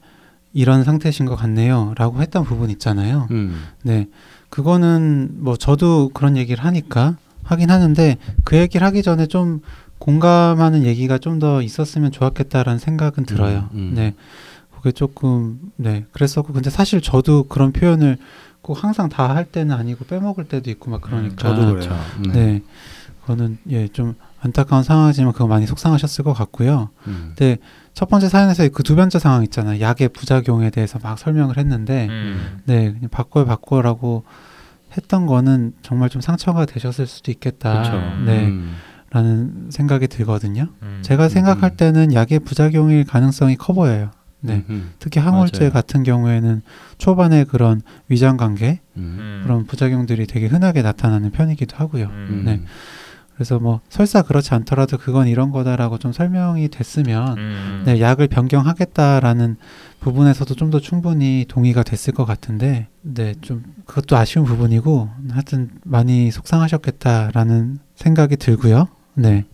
이런 0.54 0.84
상태신 0.84 1.26
것 1.26 1.36
같네요라고 1.36 2.22
했던 2.22 2.44
부분 2.44 2.70
있잖아요. 2.70 3.28
음, 3.30 3.62
네, 3.82 4.06
그거는 4.50 5.30
뭐 5.38 5.56
저도 5.56 6.10
그런 6.14 6.36
얘기를 6.36 6.64
하니까 6.64 7.16
하긴 7.44 7.70
하는데 7.70 8.16
그 8.44 8.56
얘기를 8.56 8.86
하기 8.86 9.02
전에 9.02 9.26
좀 9.26 9.60
공감하는 9.98 10.84
얘기가 10.84 11.18
좀 11.18 11.38
더 11.38 11.62
있었으면 11.62 12.12
좋았겠다라는 12.12 12.78
생각은 12.78 13.24
들어요. 13.26 13.68
음. 13.74 13.92
네, 13.94 14.14
그게 14.76 14.92
조금 14.92 15.58
네 15.76 16.04
그랬었고 16.12 16.52
근데 16.52 16.70
사실 16.70 17.00
저도 17.00 17.44
그런 17.44 17.72
표현을 17.72 18.16
꼭 18.62 18.82
항상 18.82 19.08
다 19.08 19.34
할 19.34 19.44
때는 19.44 19.74
아니고 19.74 20.04
빼먹을 20.06 20.44
때도 20.44 20.70
있고 20.70 20.90
막 20.90 21.00
그러니까 21.02 21.36
저도 21.36 21.74
그래요. 21.74 21.98
음, 22.18 22.32
네, 22.32 22.62
그거는 23.22 23.58
예 23.70 23.88
좀 23.88 24.14
안타까운 24.40 24.82
상황이지만 24.82 25.32
그거 25.32 25.46
많이 25.46 25.66
속상하셨을 25.66 26.24
것 26.24 26.32
같고요. 26.32 26.90
음, 27.06 27.34
첫 27.94 28.08
번째 28.08 28.28
사연에서 28.28 28.68
그 28.68 28.82
두 28.82 28.94
번째 28.94 29.18
상황 29.18 29.42
있잖아요. 29.44 29.80
약의 29.80 30.10
부작용에 30.10 30.70
대해서 30.70 30.98
막 31.02 31.18
설명을 31.18 31.56
했는데 31.56 32.06
음. 32.10 32.60
네, 32.64 32.92
그냥 32.92 33.08
바꿔요, 33.10 33.46
바꿔라고 33.46 34.24
했던 34.96 35.26
거는 35.26 35.72
정말 35.82 36.08
좀 36.10 36.20
상처가 36.20 36.66
되셨을 36.66 37.06
수도 37.06 37.30
있겠다. 37.30 37.72
그렇죠. 37.72 37.96
네, 38.24 38.46
음, 38.46 38.76
라는 39.10 39.68
생각이 39.70 40.08
들거든요. 40.08 40.68
음. 40.82 41.00
제가 41.02 41.28
생각할 41.28 41.70
음. 41.72 41.76
때는 41.76 42.12
약의 42.12 42.40
부작용일 42.40 43.04
가능성이 43.04 43.56
커 43.56 43.72
보여요. 43.72 44.10
네. 44.40 44.64
음, 44.68 44.92
특히 44.98 45.18
항우울제 45.18 45.58
맞아요. 45.60 45.72
같은 45.72 46.02
경우에는 46.02 46.62
초반에 46.98 47.44
그런 47.44 47.80
위장 48.08 48.36
관계 48.36 48.80
음, 48.96 49.16
음. 49.18 49.40
그런 49.42 49.64
부작용들이 49.66 50.26
되게 50.26 50.46
흔하게 50.46 50.82
나타나는 50.82 51.30
편이기도 51.32 51.76
하고요. 51.76 52.06
음. 52.06 52.42
네. 52.44 52.60
그래서 53.36 53.58
뭐 53.58 53.80
설사 53.90 54.22
그렇지 54.22 54.54
않더라도 54.54 54.96
그건 54.96 55.28
이런 55.28 55.50
거다라고 55.50 55.98
좀 55.98 56.10
설명이 56.12 56.68
됐으면 56.68 57.36
음. 57.38 57.82
네, 57.84 58.00
약을 58.00 58.28
변경하겠다라는 58.28 59.56
부분에서도 60.00 60.54
좀 60.54 60.70
더 60.70 60.80
충분히 60.80 61.44
동의가 61.46 61.82
됐을 61.84 62.12
것 62.12 62.24
같은데, 62.24 62.88
네, 63.02 63.34
좀 63.40 63.62
그것도 63.84 64.16
아쉬운 64.16 64.44
부분이고, 64.44 65.08
하여튼 65.30 65.70
많이 65.84 66.30
속상하셨겠다라는 66.30 67.78
생각이 67.94 68.36
들고요. 68.36 68.88
네, 69.14 69.44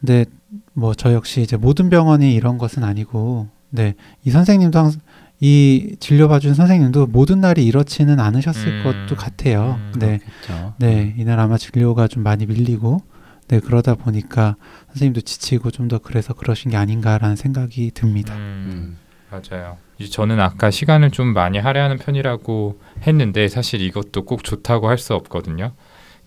근데 0.00 0.24
뭐 0.72 0.94
저 0.94 1.12
역시 1.12 1.42
이제 1.42 1.56
모든 1.56 1.90
병원이 1.90 2.34
이런 2.34 2.56
것은 2.58 2.82
아니고, 2.84 3.48
네, 3.70 3.94
이 4.24 4.30
선생님도 4.30 4.78
항상 4.78 5.00
이 5.40 5.96
진료 6.00 6.28
봐준 6.28 6.54
선생님도 6.54 7.08
모든 7.08 7.40
날이 7.40 7.66
이렇지는 7.66 8.20
않으셨을 8.20 8.68
음. 8.68 9.06
것도 9.08 9.16
같아요. 9.20 9.78
음. 9.78 9.98
네, 9.98 10.20
그렇죠. 10.46 10.74
네, 10.78 11.14
이날 11.18 11.40
아마 11.40 11.58
진료가 11.58 12.08
좀 12.08 12.22
많이 12.22 12.46
밀리고, 12.46 13.02
네, 13.48 13.60
그러다 13.60 13.94
보니까 13.94 14.56
선생님도 14.88 15.20
지치고 15.22 15.70
좀 15.70 15.88
더 15.88 15.98
그래서 15.98 16.32
그러신 16.32 16.70
게 16.70 16.76
아닌가라는 16.78 17.36
생각이 17.36 17.90
듭니다. 17.92 18.34
음. 18.34 18.96
맞아요. 19.30 19.76
이제 19.98 20.08
저는 20.10 20.40
아까 20.40 20.70
시간을 20.70 21.10
좀 21.10 21.34
많이 21.34 21.58
할애하는 21.58 21.98
편이라고 21.98 22.80
했는데 23.06 23.48
사실 23.48 23.80
이것도 23.82 24.24
꼭 24.24 24.44
좋다고 24.44 24.88
할 24.88 24.96
수 24.98 25.14
없거든요. 25.14 25.72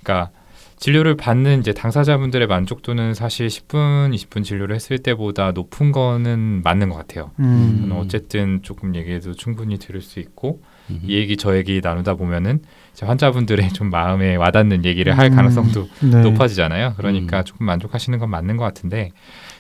그러니까 0.04 0.32
진료를 0.80 1.18
받는 1.18 1.62
이제 1.62 1.74
당사자분들의 1.74 2.46
만족도는 2.48 3.16
사실 3.16 3.48
10분, 3.48 4.14
20분 4.14 4.44
진료를 4.44 4.76
했을 4.76 5.00
때보다 5.00 5.52
높은 5.54 5.92
거는 5.92 6.62
맞는 6.64 6.90
것 6.90 6.98
같아요. 6.98 7.32
음, 7.40 7.80
저는 7.82 7.96
어쨌든 7.98 8.62
조금 8.62 8.94
얘기해도 8.94 9.34
충분히 9.34 9.80
들을 9.80 10.02
수 10.02 10.20
있고 10.20 10.62
음. 10.92 11.00
이 11.04 11.16
얘기 11.16 11.36
저 11.36 11.58
얘기 11.58 11.82
나누다 11.84 12.14
보면은 12.14 12.62
환자분들의 13.06 13.70
좀 13.74 13.90
마음에 13.90 14.36
와닿는 14.36 14.86
얘기를 14.86 15.18
할 15.18 15.28
음, 15.28 15.36
가능성도 15.36 15.88
네. 16.02 16.22
높아지잖아요. 16.22 16.96
그러니까 16.98 17.40
음. 17.40 17.46
조금 17.46 17.66
만족하시는 17.66 18.18
건 18.20 18.30
맞는 18.30 18.58
것 18.58 18.64
같은데 18.64 19.12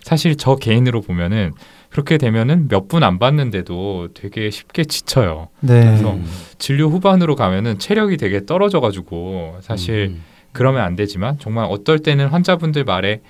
사실 0.01 0.35
저 0.35 0.55
개인으로 0.55 1.01
보면은 1.01 1.51
그렇게 1.89 2.17
되면은 2.17 2.67
몇 2.67 2.87
분안 2.87 3.19
받는데도 3.19 4.09
되게 4.13 4.49
쉽게 4.49 4.85
지쳐요. 4.85 5.49
네. 5.61 5.85
그래서 5.85 6.13
음. 6.13 6.25
진료 6.57 6.89
후반으로 6.89 7.35
가면은 7.35 7.79
체력이 7.79 8.17
되게 8.17 8.45
떨어져가지고 8.45 9.57
사실 9.61 10.13
음. 10.15 10.23
그러면 10.51 10.81
안 10.83 10.95
되지만 10.95 11.37
정말 11.39 11.67
어떨 11.69 11.99
때는 11.99 12.27
환자분들 12.27 12.83
말에 12.83 13.21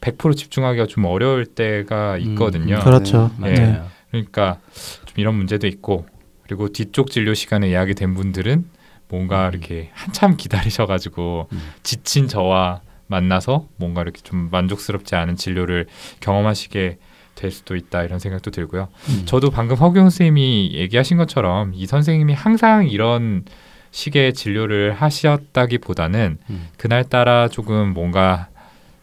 100% 0.00 0.36
집중하기가 0.36 0.86
좀 0.86 1.04
어려울 1.04 1.46
때가 1.46 2.18
있거든요. 2.18 2.76
음. 2.76 2.80
그렇죠. 2.80 3.30
네. 3.40 3.54
네. 3.54 3.66
맞아요. 3.66 3.86
그러니까 4.10 4.58
좀 5.06 5.14
이런 5.16 5.34
문제도 5.34 5.66
있고 5.66 6.06
그리고 6.42 6.68
뒤쪽 6.68 7.10
진료 7.10 7.34
시간에 7.34 7.70
예약이 7.70 7.94
된 7.94 8.14
분들은 8.14 8.64
뭔가 9.12 9.48
음. 9.48 9.52
이렇게 9.52 9.90
한참 9.92 10.36
기다리셔가지고 10.38 11.48
음. 11.52 11.72
지친 11.82 12.28
저와 12.28 12.80
만나서 13.08 13.68
뭔가 13.76 14.00
이렇게 14.00 14.22
좀 14.22 14.48
만족스럽지 14.50 15.14
않은 15.14 15.36
진료를 15.36 15.86
경험하시게 16.20 16.96
될 17.34 17.50
수도 17.50 17.76
있다 17.76 18.04
이런 18.04 18.18
생각도 18.18 18.50
들고요. 18.50 18.88
음. 19.10 19.22
저도 19.26 19.50
방금 19.50 19.76
허경 19.76 20.04
선생님이 20.04 20.72
얘기하신 20.72 21.18
것처럼 21.18 21.72
이 21.74 21.86
선생님이 21.86 22.32
항상 22.32 22.88
이런 22.88 23.44
식의 23.90 24.32
진료를 24.32 24.94
하셨다기보다는 24.94 26.38
음. 26.48 26.68
그날따라 26.78 27.48
조금 27.48 27.92
뭔가 27.92 28.48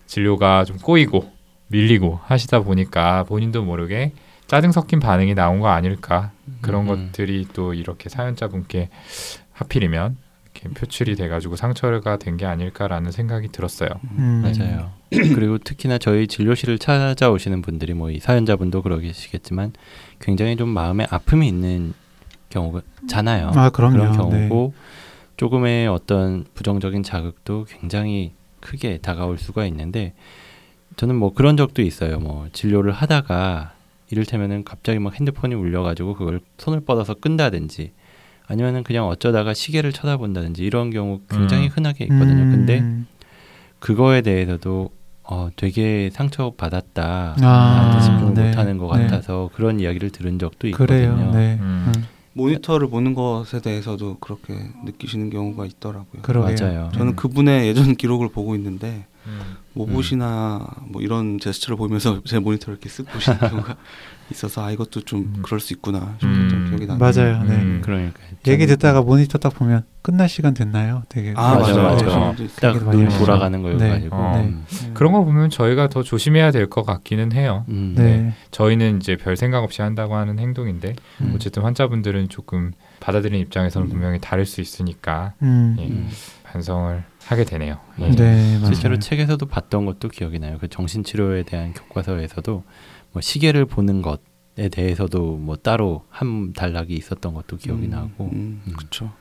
진료가 0.07 0.65
좀 0.65 0.77
꼬이고 0.77 1.31
밀리고 1.67 2.19
하시다 2.23 2.61
보니까 2.61 3.25
본인도 3.25 3.63
모르게 3.63 4.13
짜증 4.47 4.71
섞인 4.71 4.99
반응이 4.99 5.35
나온 5.35 5.59
거 5.59 5.67
아닐까 5.67 6.31
그런 6.61 6.89
음. 6.89 7.11
것들이 7.11 7.45
또 7.53 7.75
이렇게 7.75 8.09
사연자분께 8.09 8.89
하필이면 9.59 10.17
이렇게 10.55 10.69
표출이 10.69 11.15
돼가지고 11.15 11.55
상처가 11.55 12.17
된 12.17 12.37
게 12.37 12.45
아닐까라는 12.45 13.11
생각이 13.11 13.49
들었어요. 13.49 13.89
음. 14.17 14.41
맞아요. 14.43 14.91
그리고 15.11 15.57
특히나 15.57 15.97
저희 15.97 16.27
진료실을 16.27 16.79
찾아오시는 16.79 17.61
분들이 17.61 17.93
뭐 17.93 18.09
이 18.11 18.19
사연자분도 18.19 18.81
그러시겠지만 18.81 19.73
굉장히 20.19 20.55
좀 20.55 20.69
마음에 20.69 21.05
아픔이 21.09 21.47
있는 21.47 21.93
경우잖아요. 22.49 23.51
아, 23.55 23.69
그럼요. 23.69 23.97
그런 23.97 24.11
네. 24.11 24.17
경우고 24.17 24.73
조금의 25.37 25.87
어떤 25.87 26.45
부정적인 26.53 27.03
자극도 27.03 27.65
굉장히 27.69 28.33
크게 28.59 28.97
다가올 28.97 29.37
수가 29.37 29.65
있는데 29.67 30.13
저는 30.97 31.15
뭐 31.15 31.33
그런 31.33 31.55
적도 31.57 31.81
있어요. 31.81 32.19
뭐 32.19 32.47
진료를 32.51 32.91
하다가 32.91 33.73
이를테면은 34.11 34.63
갑자기 34.63 34.99
막 34.99 35.13
핸드폰이 35.17 35.53
울려가지고 35.55 36.15
그걸 36.15 36.41
손을 36.57 36.81
뻗어서 36.81 37.13
끈다든지 37.13 37.91
아니면은 38.49 38.83
그냥 38.83 39.07
어쩌다가 39.07 39.53
시계를 39.53 39.93
쳐다본다든지 39.93 40.63
이런 40.63 40.89
경우 40.89 41.21
굉장히 41.29 41.67
음. 41.67 41.69
흔하게 41.69 42.05
있거든요. 42.05 42.43
음. 42.43 42.51
근데 42.51 42.83
그거에 43.79 44.21
대해서도 44.21 44.89
어, 45.23 45.49
되게 45.55 46.09
상처 46.11 46.51
받았다. 46.57 47.35
아, 47.39 47.99
집중을 48.01 48.33
네. 48.33 48.47
못하는 48.47 48.77
것 48.79 48.97
네. 48.97 49.03
같아서 49.03 49.51
그런 49.53 49.79
이야기를 49.79 50.09
들은 50.09 50.39
적도 50.39 50.67
있거든요. 50.69 51.15
그래요. 51.15 51.31
네. 51.31 51.57
음. 51.61 51.93
음. 51.95 52.05
모니터를 52.33 52.89
보는 52.89 53.13
것에 53.13 53.61
대해서도 53.61 54.17
그렇게 54.19 54.55
느끼시는 54.85 55.29
경우가 55.29 55.65
있더라고요. 55.65 56.21
그러게요. 56.23 56.55
맞아요. 56.59 56.89
저는 56.93 57.09
음. 57.09 57.15
그분의 57.15 57.67
예전 57.67 57.95
기록을 57.95 58.29
보고 58.29 58.55
있는데 58.55 59.05
음. 59.29 59.57
모봇이나 59.73 60.67
뭐 60.89 61.01
이런 61.01 61.39
제스처를 61.39 61.77
보면서 61.77 62.21
제 62.27 62.39
모니터를 62.39 62.79
이렇게 62.81 62.89
쓱 62.89 63.07
보시는 63.09 63.37
경우가 63.49 63.75
있어서 64.31 64.63
아 64.65 64.71
이것도 64.71 65.01
좀 65.01 65.21
음. 65.21 65.41
그럴 65.41 65.59
수 65.59 65.73
있구나 65.73 66.15
싶었던 66.19 66.51
음. 66.51 66.65
기억이 66.69 66.85
나네요. 66.85 66.97
맞아요. 66.99 67.43
네. 67.43 67.55
음. 67.55 67.81
그러니까 67.83 68.19
얘기 68.47 68.65
듣다가 68.67 69.01
모니터 69.01 69.37
딱 69.39 69.53
보면 69.55 69.83
끝날 70.01 70.29
시간 70.29 70.53
됐나요? 70.53 71.03
되게 71.09 71.33
아 71.35 71.55
맞아. 71.55 71.81
맞아. 71.81 72.05
그런 72.05 72.17
어. 72.21 72.27
분도 72.27 72.43
있어요. 72.43 72.59
딱 72.61 72.73
되게 72.73 72.85
많이 72.85 72.97
눈 72.97 73.05
하시죠. 73.07 73.25
돌아가는 73.25 73.61
거여 73.61 73.77
네. 73.77 73.89
가지고 73.89 74.15
어. 74.15 74.37
음. 74.39 74.65
그런 74.93 75.13
거 75.13 75.23
보면 75.23 75.49
저희가 75.49 75.87
더 75.89 76.03
조심해야 76.03 76.51
될 76.51 76.69
것 76.69 76.83
같기는 76.83 77.31
해요. 77.31 77.65
음. 77.69 77.95
네. 77.97 78.33
저희는 78.51 78.97
이제 78.97 79.15
별 79.17 79.35
생각 79.37 79.63
없이 79.63 79.81
한다고 79.81 80.15
하는 80.15 80.37
행동인데 80.39 80.95
음. 81.21 81.31
어쨌든 81.35 81.63
환자분들은 81.63 82.29
조금 82.29 82.71
받아들이는 82.99 83.39
입장에서는 83.39 83.87
음. 83.87 83.89
분명히 83.89 84.19
다를 84.19 84.45
수 84.45 84.61
있으니까 84.61 85.33
음. 85.41 85.75
예. 85.79 85.85
음. 85.87 86.09
반성을 86.43 87.03
하게 87.29 87.43
되네요. 87.45 87.77
네, 87.97 88.57
맞아요. 88.57 88.65
실제로 88.65 88.97
책에서도 88.97 89.45
봤던 89.45 89.85
것도 89.85 90.09
기억이 90.09 90.39
나요. 90.39 90.57
그 90.59 90.67
정신치료에 90.67 91.43
대한 91.43 91.73
교과서에서도 91.73 92.63
뭐 93.11 93.21
시계를 93.21 93.65
보는 93.65 94.01
것에 94.01 94.69
대해서도 94.71 95.35
뭐 95.37 95.55
따로 95.55 96.05
한 96.09 96.53
단락이 96.53 96.93
있었던 96.95 97.33
것도 97.35 97.57
기억이 97.57 97.85
음, 97.85 97.89
나고. 97.91 98.29
음, 98.33 98.61
음. 98.65 98.73
그렇죠. 98.75 99.11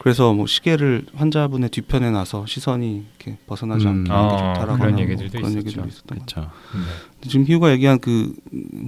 그래서 0.00 0.32
뭐 0.32 0.46
시계를 0.46 1.06
환자분의 1.14 1.68
뒤편에 1.68 2.10
놔서 2.10 2.46
시선이 2.46 3.04
이렇게 3.18 3.38
벗어나지 3.46 3.86
음. 3.86 3.90
않게 3.90 4.12
어, 4.12 4.16
하는 4.16 4.28
게 4.30 4.36
좋다라고 4.36 4.78
그런 4.78 4.92
하고 4.94 5.02
얘기들도 5.02 5.30
그런 5.38 5.50
있었죠. 5.52 5.58
얘기들도 5.58 5.88
있었던. 5.88 6.18
네. 6.18 7.28
지금 7.28 7.46
희우가 7.46 7.70
얘기한 7.72 8.00
그 8.00 8.34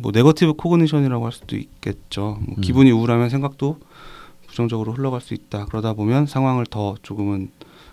뭐 0.00 0.11
negative 0.12 0.55
cognition이라고 0.55 1.25
할 1.24 1.33
수도 1.33 1.56
있겠죠. 1.56 2.38
뭐 2.40 2.56
음. 2.56 2.61
기분이 2.61 2.90
우울하면 2.90 3.28
생각도 3.28 3.78
부정적으로 4.51 4.93
흘러갈 4.93 5.21
수 5.21 5.33
있다. 5.33 5.67
그러다 5.67 5.93
보면 5.93 6.27
상황을 6.27 6.67
더 6.67 6.97
조금은 7.03 7.51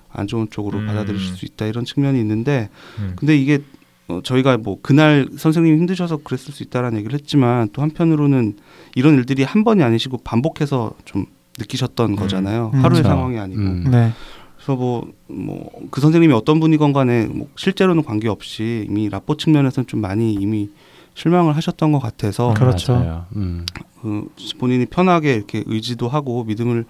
안 0.10 0.26
좋은 0.26 0.48
쪽으로 0.50 0.80
음. 0.80 0.88
받아들이실 0.88 1.36
수 1.36 1.46
있다 1.46 1.68
이런 1.68 1.86
측면이 1.86 2.20
있는데 2.20 2.70
음. 2.98 3.14
근데 3.16 3.38
이게 3.38 3.60
어, 4.08 4.22
저희가 4.24 4.58
뭐 4.58 4.80
그날 4.82 5.28
선생님이 5.38 5.78
힘드셔서 5.78 6.18
그랬을 6.18 6.54
수 6.54 6.64
있다라는 6.64 6.98
얘기를 7.00 7.14
했지만 7.14 7.70
또 7.74 7.82
한편으로는 7.84 8.58
이런 8.96 9.16
일들이 9.16 9.44
한 9.44 9.64
번이 9.64 9.84
아니시고 9.84 10.20
반복해서 10.24 10.94
좀 11.06 11.26
느끼셨던 11.60 12.12
음. 12.12 12.16
거잖아요. 12.16 12.72
음. 12.74 12.80
하루의 12.80 13.02
그렇죠. 13.02 13.10
상황이 13.10 13.38
아니고. 13.38 13.62
음. 13.62 13.84
네. 13.92 14.12
그래서 14.56 14.76
뭐 14.76 15.06
뭐 15.28 15.70
그 15.92 16.02
선생님이 16.02 16.34
어떤 16.34 16.60
분이건 16.60 16.94
간에 16.94 17.28
뭐 17.28 17.48
실제로는 17.56 18.04
관계없이 18.04 18.86
이미 18.90 19.10
라포 19.10 19.38
측면에서는 19.38 19.88
좀 19.88 20.02
많이 20.02 20.34
이미 20.34 20.70
실망을 21.18 21.56
하셨던 21.56 21.92
것 21.92 22.00
같아서 22.00 22.54
그렇죠. 22.54 23.26
음. 23.36 23.66
그 24.02 24.30
본인이 24.60 24.86
편하게 24.86 25.34
이렇게 25.34 25.64
의지도 25.66 26.08
하고 26.08 26.44
믿음을 26.44 26.86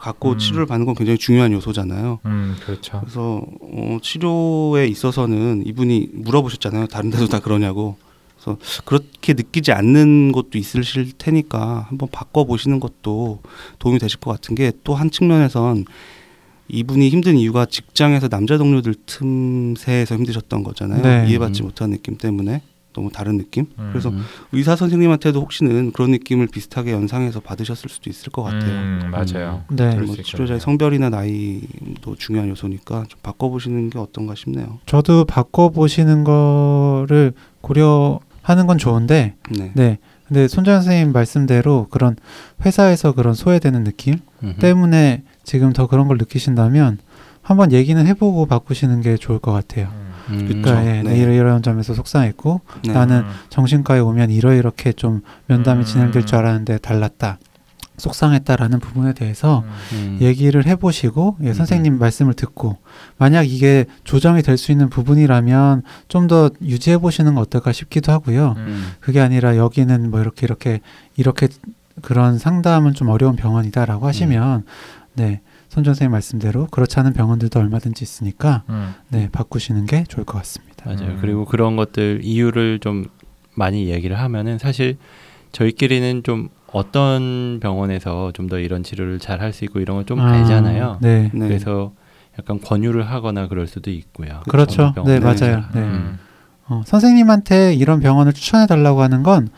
갖고 0.00 0.32
음. 0.32 0.38
치료를 0.38 0.64
받는 0.66 0.86
건 0.86 0.94
굉장히 0.94 1.18
중요한 1.18 1.52
요소잖아요. 1.52 2.18
음, 2.24 2.56
그렇죠. 2.64 3.00
그래서 3.00 3.44
어, 3.60 3.98
치료에 4.02 4.86
있어서는 4.86 5.62
이분이 5.66 6.08
물어보셨잖아요. 6.14 6.86
다른 6.86 7.10
데도 7.10 7.26
다 7.28 7.38
그러냐고. 7.40 7.96
그래서 8.40 8.58
그렇게 8.86 9.34
느끼지 9.34 9.72
않는 9.72 10.32
것도 10.32 10.56
있으실 10.56 11.12
테니까 11.18 11.86
한번 11.90 12.08
바꿔 12.10 12.44
보시는 12.44 12.80
것도 12.80 13.40
도움이 13.78 13.98
되실 13.98 14.18
것 14.20 14.30
같은 14.32 14.54
게 14.54 14.72
또 14.84 14.94
한 14.94 15.10
측면에선 15.10 15.84
이분이 16.68 17.10
힘든 17.10 17.36
이유가 17.36 17.66
직장에서 17.66 18.28
남자 18.28 18.56
동료들 18.58 18.94
틈새에서 19.06 20.16
힘드셨던 20.16 20.64
거잖아요. 20.64 21.02
네. 21.02 21.26
이해받지 21.28 21.62
음. 21.62 21.66
못한 21.66 21.90
느낌 21.90 22.16
때문에 22.16 22.62
너무 22.96 23.12
다른 23.12 23.36
느낌. 23.36 23.66
음. 23.78 23.90
그래서 23.92 24.08
음. 24.08 24.22
의사 24.52 24.74
선생님한테도 24.74 25.38
혹시는 25.40 25.92
그런 25.92 26.10
느낌을 26.10 26.46
비슷하게 26.48 26.92
연상해서 26.92 27.40
받으셨을 27.40 27.90
수도 27.90 28.08
있을 28.08 28.32
것 28.32 28.42
같아요. 28.42 28.70
음, 28.70 29.10
맞아요. 29.10 29.64
네. 29.68 29.90
그럴 29.90 30.06
뭐수 30.06 30.22
치료자의. 30.22 30.60
성별이나 30.60 31.10
나이도 31.10 32.16
중요한 32.16 32.48
요소니까 32.48 33.04
좀 33.08 33.20
바꿔보시는 33.22 33.90
게 33.90 33.98
어떤가 33.98 34.34
싶네요. 34.34 34.78
저도 34.86 35.26
바꿔보시는 35.26 36.24
거를 36.24 37.34
고려하는 37.60 38.66
건 38.66 38.78
좋은데, 38.78 39.34
네. 39.50 39.72
네. 39.74 39.98
근데 40.26 40.48
손정 40.48 40.74
선생님 40.74 41.12
말씀대로 41.12 41.86
그런 41.90 42.16
회사에서 42.64 43.12
그런 43.12 43.34
소외되는 43.34 43.84
느낌 43.84 44.16
음흠. 44.42 44.58
때문에 44.58 45.22
지금 45.44 45.72
더 45.72 45.86
그런 45.86 46.08
걸 46.08 46.16
느끼신다면 46.18 46.98
한번 47.42 47.70
얘기는 47.70 48.04
해보고 48.04 48.46
바꾸시는 48.46 49.02
게 49.02 49.16
좋을 49.16 49.38
것 49.38 49.52
같아요. 49.52 49.88
음. 50.30 50.34
음. 50.40 50.46
그러니까 50.46 50.86
예, 50.86 51.02
네. 51.02 51.24
네. 51.24 51.34
이런 51.34 51.62
점에서 51.62 51.94
속상했고 51.94 52.60
네. 52.84 52.92
나는 52.92 53.20
음. 53.20 53.30
정신과에 53.50 54.00
오면 54.00 54.30
이러 54.30 54.52
이렇게 54.54 54.92
좀 54.92 55.22
면담이 55.46 55.80
음. 55.80 55.84
진행될 55.84 56.26
줄 56.26 56.36
알았는데 56.38 56.78
달랐다. 56.78 57.38
속상했다라는 57.98 58.78
부분에 58.78 59.14
대해서 59.14 59.64
음. 59.92 60.18
얘기를 60.20 60.66
해보시고 60.66 61.38
예, 61.42 61.48
음. 61.48 61.54
선생님 61.54 61.98
말씀을 61.98 62.34
듣고 62.34 62.76
만약 63.16 63.44
이게 63.50 63.86
조정이 64.04 64.42
될 64.42 64.58
수 64.58 64.70
있는 64.72 64.90
부분이라면 64.90 65.82
좀 66.08 66.26
더 66.26 66.50
유지해 66.60 66.98
보시는 66.98 67.36
거 67.36 67.40
어떨까 67.40 67.72
싶기도 67.72 68.10
하고요. 68.12 68.54
음. 68.58 68.92
그게 69.00 69.20
아니라 69.20 69.56
여기는 69.56 70.10
뭐 70.10 70.20
이렇게 70.20 70.44
이렇게 70.44 70.80
이렇게 71.16 71.48
그런 72.02 72.36
상담은 72.38 72.92
좀 72.94 73.08
어려운 73.08 73.36
병원이다라고 73.36 74.06
하시면 74.06 74.64
네 75.14 75.40
손정 75.76 75.92
선생님 75.92 76.12
말씀대로 76.12 76.66
그렇지 76.70 76.98
않은 77.00 77.12
병원들도 77.12 77.60
얼마든지 77.60 78.02
있으니까 78.02 78.62
음. 78.70 78.94
네 79.10 79.28
바꾸시는 79.30 79.84
게 79.84 80.04
좋을 80.04 80.24
것 80.24 80.38
같습니다. 80.38 80.86
맞아요. 80.86 81.10
음. 81.12 81.18
그리고 81.20 81.44
그런 81.44 81.76
것들 81.76 82.20
이유를 82.22 82.78
좀 82.80 83.04
많이 83.54 83.90
얘기를 83.90 84.18
하면은 84.18 84.56
사실 84.58 84.96
저희끼리는 85.52 86.22
좀 86.22 86.48
어떤 86.72 87.58
병원에서 87.60 88.32
좀 88.32 88.48
더 88.48 88.58
이런 88.58 88.82
치료를 88.82 89.18
잘 89.18 89.42
할 89.42 89.52
수 89.52 89.64
있고 89.66 89.80
이런 89.80 89.98
걸좀 89.98 90.18
아, 90.20 90.30
알잖아요. 90.32 90.98
네. 91.02 91.30
네. 91.34 91.46
그래서 91.48 91.92
약간 92.38 92.58
권유를 92.60 93.10
하거나 93.10 93.46
그럴 93.46 93.66
수도 93.66 93.90
있고요. 93.90 94.40
그렇죠. 94.48 94.84
어느 94.84 94.94
병원. 94.94 95.12
네, 95.12 95.18
네. 95.18 95.24
맞아요. 95.24 95.64
네. 95.74 95.80
음. 95.80 96.18
어, 96.68 96.82
선생님한테 96.86 97.74
이런 97.74 98.00
병원을 98.00 98.32
추천해 98.32 98.66
달라고 98.66 99.02
하는 99.02 99.22
건 99.22 99.48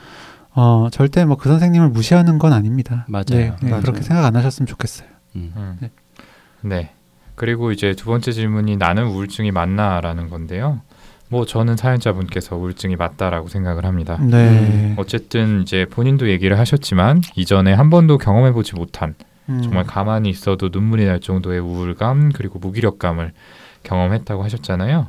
어, 0.54 0.88
절대 0.90 1.24
뭐 1.24 1.37
그 1.37 1.48
선생님을 1.48 1.90
무시하는 1.90 2.38
건 2.40 2.52
아닙니다. 2.52 3.04
맞아요. 3.09 3.24
네, 3.28 3.52
네, 3.62 3.70
맞아요. 3.70 3.83
그렇게 3.83 4.02
생각 4.02 4.24
안 4.24 4.35
하셨으면 4.35 4.66
좋겠어요. 4.66 5.09
음. 5.37 5.52
음. 5.57 5.76
네. 5.81 5.90
네. 6.62 6.90
그리고 7.35 7.71
이제 7.71 7.94
두 7.94 8.07
번째 8.07 8.33
질문이 8.33 8.77
나는 8.77 9.07
우울증이 9.07 9.53
맞나라는 9.53 10.29
건데요. 10.29 10.81
뭐 11.29 11.44
저는 11.44 11.77
사연자분께서 11.77 12.57
우울증이 12.57 12.97
맞다라고 12.97 13.49
생각을 13.49 13.85
합니다. 13.85 14.18
네. 14.21 14.94
어쨌든 14.97 15.62
이제 15.62 15.87
본인도 15.88 16.31
얘기를 16.31 16.59
하셨지만 16.59 17.23
이전에 17.37 17.73
한 17.75 17.90
번도 17.90 18.18
경험해 18.18 18.53
보지 18.53 18.75
못한 18.75 19.14
음, 19.49 19.62
정말 19.62 19.85
가만히 19.85 20.31
있어도 20.31 20.71
눈물이 20.73 21.05
날 21.05 21.21
정도의 21.21 21.61
우울감 21.61 22.33
그리고 22.33 22.59
무기력감을 22.59 23.33
경험했다고 23.83 24.42
하셨잖아요. 24.42 25.09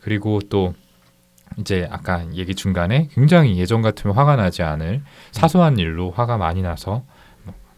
그리고 0.00 0.40
또 0.48 0.74
이제 1.58 1.88
아까 1.90 2.24
얘기 2.34 2.54
중간에 2.54 3.08
굉장히 3.12 3.58
예전 3.58 3.82
같으면 3.82 4.16
화가 4.16 4.36
나지 4.36 4.62
않을 4.62 5.02
사소한 5.32 5.78
일로 5.78 6.10
화가 6.10 6.36
많이 6.36 6.62
나서 6.62 6.90
뭐 6.90 7.04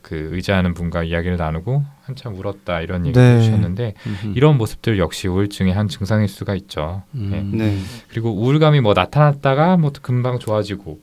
그 0.03 0.31
의지하는 0.33 0.75
분과 0.75 1.05
이야기를 1.05 1.37
나누고 1.37 1.85
한참 2.03 2.35
울었다 2.35 2.81
이런 2.81 3.07
얘기를 3.07 3.23
네. 3.23 3.37
해주셨는데 3.37 3.95
음흠. 4.07 4.33
이런 4.37 4.57
모습들 4.57 4.99
역시 4.99 5.29
우울증의 5.29 5.73
한 5.73 5.89
증상일 5.89 6.29
수가 6.29 6.55
있죠. 6.55 7.03
음. 7.15 7.51
네. 7.53 7.67
네. 7.67 7.79
그리고 8.09 8.33
우울감이 8.33 8.81
뭐 8.81 8.95
나타났다가 8.95 9.77
뭐 9.77 9.93
금방 10.01 10.39
좋아지고 10.39 11.01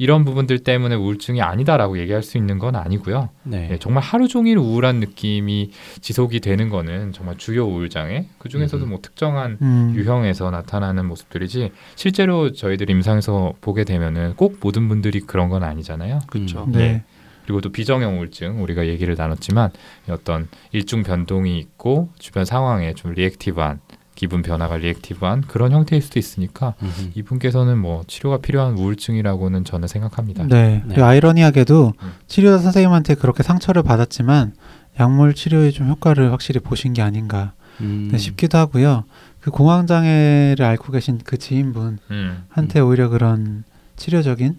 이런 0.00 0.24
부분들 0.24 0.60
때문에 0.60 0.94
우울증이 0.94 1.42
아니다라고 1.42 1.98
얘기할 1.98 2.22
수 2.22 2.38
있는 2.38 2.58
건 2.58 2.74
아니고요. 2.74 3.28
네. 3.42 3.68
네, 3.68 3.78
정말 3.78 4.02
하루 4.02 4.28
종일 4.28 4.56
우울한 4.56 4.96
느낌이 4.98 5.72
지속이 6.00 6.40
되는 6.40 6.70
거는 6.70 7.12
정말 7.12 7.36
주요 7.36 7.66
우울장애 7.66 8.24
그 8.38 8.48
중에서도 8.48 8.82
음. 8.84 8.88
뭐 8.88 9.00
특정한 9.02 9.58
음, 9.60 9.92
유형에서 9.94 10.50
나타나는 10.50 11.04
모습들이지 11.04 11.72
실제로 11.96 12.50
저희들 12.50 12.88
임상에서 12.88 13.52
보게 13.60 13.84
되면은 13.84 14.36
꼭 14.36 14.56
모든 14.62 14.88
분들이 14.88 15.20
그런 15.20 15.50
건 15.50 15.62
아니잖아요. 15.62 16.20
그렇죠. 16.28 16.64
음. 16.64 16.72
네. 16.72 17.04
예. 17.50 17.60
그리고 17.60 17.60
또 17.60 17.72
비정형 17.72 18.18
우울증 18.18 18.62
우리가 18.62 18.86
얘기를 18.86 19.16
나눴지만 19.16 19.70
어떤 20.08 20.46
일중 20.70 21.02
변동이 21.02 21.58
있고 21.58 22.10
주변 22.18 22.44
상황에 22.44 22.94
좀 22.94 23.12
reactive한 23.12 23.80
기분 24.14 24.42
변화가 24.42 24.76
reactive한 24.76 25.42
그런 25.42 25.72
형태일 25.72 26.00
수도 26.00 26.20
있으니까 26.20 26.74
음흠. 26.82 27.10
이분께서는 27.14 27.78
뭐 27.78 28.04
치료가 28.06 28.38
필요한 28.38 28.78
우울증이라고는 28.78 29.64
저는 29.64 29.88
생각합니다. 29.88 30.44
네. 30.46 30.82
네. 30.84 30.84
그리고 30.86 31.04
아이러니하게도 31.04 31.92
음. 32.00 32.12
치료사 32.28 32.58
선생님한테 32.58 33.16
그렇게 33.16 33.42
상처를 33.42 33.82
받았지만 33.82 34.52
약물 35.00 35.34
치료에 35.34 35.70
좀 35.70 35.88
효과를 35.88 36.30
확실히 36.32 36.60
보신 36.60 36.92
게 36.92 37.02
아닌가 37.02 37.52
음. 37.80 38.10
네, 38.12 38.18
싶기도 38.18 38.58
하고요. 38.58 39.04
그 39.40 39.50
공황 39.50 39.86
장애를 39.86 40.64
앓고 40.64 40.92
계신 40.92 41.18
그 41.24 41.38
지인분한테 41.38 42.00
음. 42.10 42.86
오히려 42.86 43.08
그런 43.08 43.64
치료적인 43.96 44.58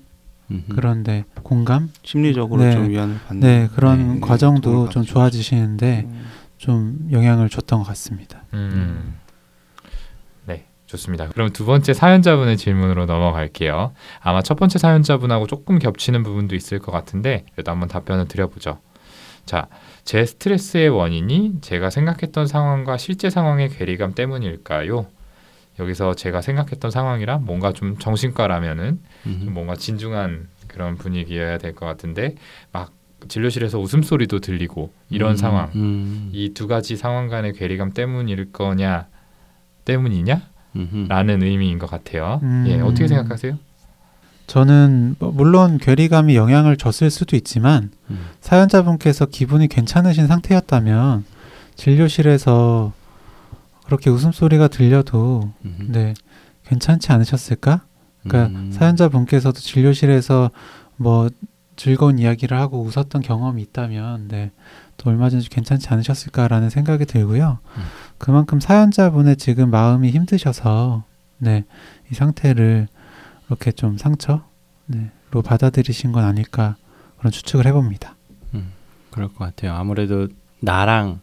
음흠. 0.52 0.76
그런데 0.76 1.24
공감, 1.44 1.90
심리적으로 2.04 2.62
네. 2.62 2.72
좀 2.72 2.90
위안을 2.90 3.20
받는 3.28 3.40
네 3.40 3.70
그런 3.74 4.16
네, 4.16 4.20
과정도 4.20 4.72
도움을 4.72 4.90
좀 4.90 5.04
받죠. 5.04 5.14
좋아지시는데 5.14 6.06
음. 6.08 6.26
좀 6.58 7.08
영향을 7.12 7.50
줬던 7.50 7.80
것 7.80 7.86
같습니다. 7.86 8.44
음. 8.54 9.16
네, 10.46 10.66
좋습니다. 10.86 11.28
그럼 11.30 11.52
두 11.52 11.66
번째 11.66 11.94
사연자분의 11.94 12.58
질문으로 12.58 13.06
넘어갈게요. 13.06 13.94
아마 14.20 14.42
첫 14.42 14.56
번째 14.56 14.78
사연자분하고 14.78 15.48
조금 15.48 15.80
겹치는 15.80 16.24
부분도 16.24 16.56
있을 16.56 16.80
것 16.80 16.92
같은데 16.92 17.46
그래도 17.54 17.72
한번 17.72 17.88
답변을 17.88 18.28
드려보죠. 18.28 18.80
자, 19.46 19.68
제 20.04 20.26
스트레스의 20.26 20.90
원인이 20.90 21.62
제가 21.62 21.90
생각했던 21.90 22.48
상황과 22.48 22.98
실제 22.98 23.30
상황의 23.30 23.70
괴리감 23.70 24.14
때문일까요? 24.14 25.08
여기서 25.82 26.14
제가 26.14 26.42
생각했던 26.42 26.92
상황이랑 26.92 27.44
뭔가 27.46 27.74
좀 27.74 27.98
정신과라면은 27.98 29.00
음흠. 29.26 29.46
좀 29.46 29.54
뭔가 29.54 29.76
진중한 29.76 30.48
그런 30.68 30.96
분위기여야 30.96 31.58
될 31.58 31.74
것 31.74 31.86
같은데 31.86 32.36
막 32.72 32.92
진료실에서 33.28 33.80
웃음소리도 33.80 34.40
들리고 34.40 34.92
이런 35.10 35.32
음. 35.32 35.36
상황 35.38 35.70
음. 35.76 36.30
이두 36.32 36.68
가지 36.68 36.96
상황 36.96 37.28
간의 37.28 37.54
괴리감 37.54 37.92
때문일 37.94 38.52
거냐 38.52 39.08
때문이냐 39.86 40.42
음흠. 40.76 41.06
라는 41.10 41.44
의미인 41.44 41.78
것 41.80 41.90
같아요. 41.90 42.40
음. 42.44 42.66
예, 42.68 42.80
어떻게 42.80 43.08
생각하세요? 43.08 43.58
저는 44.48 45.16
뭐 45.20 45.32
물론 45.32 45.78
괴리감이 45.78 46.36
영향을 46.36 46.78
줬을 46.78 47.10
수도 47.10 47.36
있지만 47.36 47.92
음. 48.10 48.26
사연자분께서 48.42 49.26
기분이 49.28 49.68
괜찮으신 49.68 50.28
상태였다면 50.28 51.26
진료실에서 51.76 52.94
그렇게 53.92 54.10
웃음소리가 54.10 54.70
들려도 54.70 55.52
음. 55.66 55.90
네 55.92 56.14
괜찮지 56.64 57.12
않으셨을까? 57.12 57.82
그러니까 58.24 58.58
음. 58.58 58.72
사연자 58.72 59.10
분께서도 59.10 59.60
진료실에서 59.60 60.50
뭐 60.96 61.30
즐거운 61.76 62.18
이야기를 62.18 62.58
하고 62.58 62.82
웃었던 62.84 63.22
경험이 63.22 63.64
있다면 63.64 64.30
네, 64.30 64.52
또 64.96 65.10
얼마든지 65.10 65.50
괜찮지 65.50 65.90
않으셨을까라는 65.90 66.70
생각이 66.70 67.04
들고요. 67.04 67.60
음. 67.76 67.82
그만큼 68.18 68.62
사연자분의 68.62 69.36
지금 69.36 69.70
마음이 69.70 70.10
힘드셔서 70.12 71.04
네, 71.38 71.66
이 72.10 72.16
상태를 72.16 72.88
이렇게 73.50 73.74
좀 73.74 73.98
상처로 73.98 74.42
받아들이신 75.44 76.14
건 76.14 76.24
아닐까 76.24 76.78
그런 77.18 77.32
추측을 77.34 77.66
해 77.66 77.74
봅니다. 77.74 78.16
그럴 79.10 79.28
것 79.28 79.40
같아요. 79.40 79.74
아무래도 79.74 80.30
나랑 80.62 81.20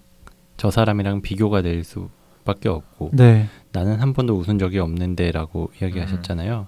저 0.58 0.70
사람이랑 0.70 1.22
비교가 1.22 1.62
될 1.62 1.82
수 1.82 2.10
밖에 2.48 2.70
없고 2.70 3.10
네, 3.12 3.46
나는 3.72 4.00
한 4.00 4.14
번도 4.14 4.34
웃은 4.34 4.58
적이 4.58 4.78
없는데라고 4.78 5.70
이야기하셨잖아요. 5.80 6.66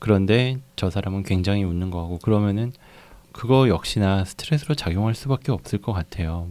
그런데 0.00 0.58
저 0.74 0.90
사람은 0.90 1.22
굉장히 1.22 1.62
웃는 1.62 1.90
거고 1.90 2.18
그러면은 2.18 2.72
그거 3.32 3.68
역시나 3.68 4.24
스트레스로 4.24 4.74
작용할 4.74 5.14
수밖에 5.14 5.52
없을 5.52 5.80
것 5.80 5.92
같아요. 5.92 6.48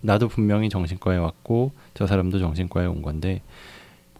나도 0.00 0.28
분명히 0.28 0.68
정신과에 0.68 1.16
왔고 1.16 1.72
저 1.94 2.06
사람도 2.06 2.38
정신과에 2.38 2.86
온 2.86 3.02
건데 3.02 3.42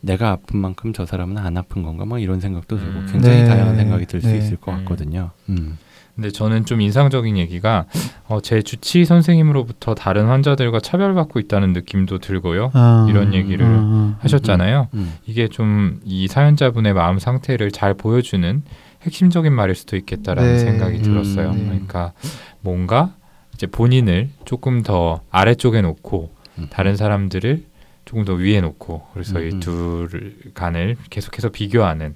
내가 0.01 0.33
아픈 0.33 0.59
만큼 0.59 0.93
저 0.93 1.07
사람은 1.07 1.39
안 1.39 1.57
아픈 1.57 1.83
건가 1.83 2.05
막 2.05 2.19
이런 2.21 2.41
생각도 2.41 2.77
들고 2.77 3.01
음. 3.01 3.09
굉장히 3.11 3.43
네. 3.43 3.45
다양한 3.47 3.77
생각이 3.77 4.07
들수 4.07 4.29
네. 4.29 4.39
있을 4.39 4.57
것 4.57 4.73
음. 4.73 4.79
같거든요. 4.79 5.31
음. 5.49 5.79
근데 6.15 6.31
저는 6.31 6.65
좀 6.65 6.81
인상적인 6.81 7.37
얘기가 7.37 7.87
어, 8.29 8.41
제 8.41 8.63
주치 8.63 9.05
선생님으로부터 9.05 9.95
다른 9.95 10.27
환자들과 10.27 10.79
차별받고 10.79 11.41
있다는 11.41 11.73
느낌도 11.73 12.19
들고요. 12.19 12.71
아, 12.73 13.07
이런 13.11 13.35
얘기를 13.35 13.67
아, 13.67 13.71
아. 13.71 14.17
하셨잖아요. 14.21 14.89
음. 14.95 15.15
이게 15.27 15.49
좀 15.49 16.01
이 16.05 16.29
사연자분의 16.29 16.93
마음 16.95 17.19
상태를 17.19 17.71
잘 17.71 17.95
보여주는 17.95 18.63
핵심적인 19.03 19.53
말일 19.53 19.75
수도 19.75 19.97
있겠다라는 19.97 20.53
네. 20.53 20.59
생각이 20.59 21.03
들었어요. 21.03 21.51
음. 21.51 21.67
그러니까 21.67 22.13
뭔가 22.61 23.15
이제 23.55 23.67
본인을 23.67 24.31
조금 24.45 24.83
더 24.83 25.21
아래쪽에 25.31 25.83
놓고 25.83 26.31
음. 26.59 26.67
다른 26.71 26.97
사람들을 26.97 27.65
조금 28.05 28.25
더 28.25 28.35
위에 28.35 28.61
놓고 28.61 29.09
그래서 29.13 29.39
음. 29.39 29.47
이둘 29.49 30.37
간을 30.55 30.97
계속해서 31.11 31.49
비교하는 31.51 32.15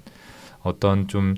어떤 0.61 1.07
좀 1.07 1.35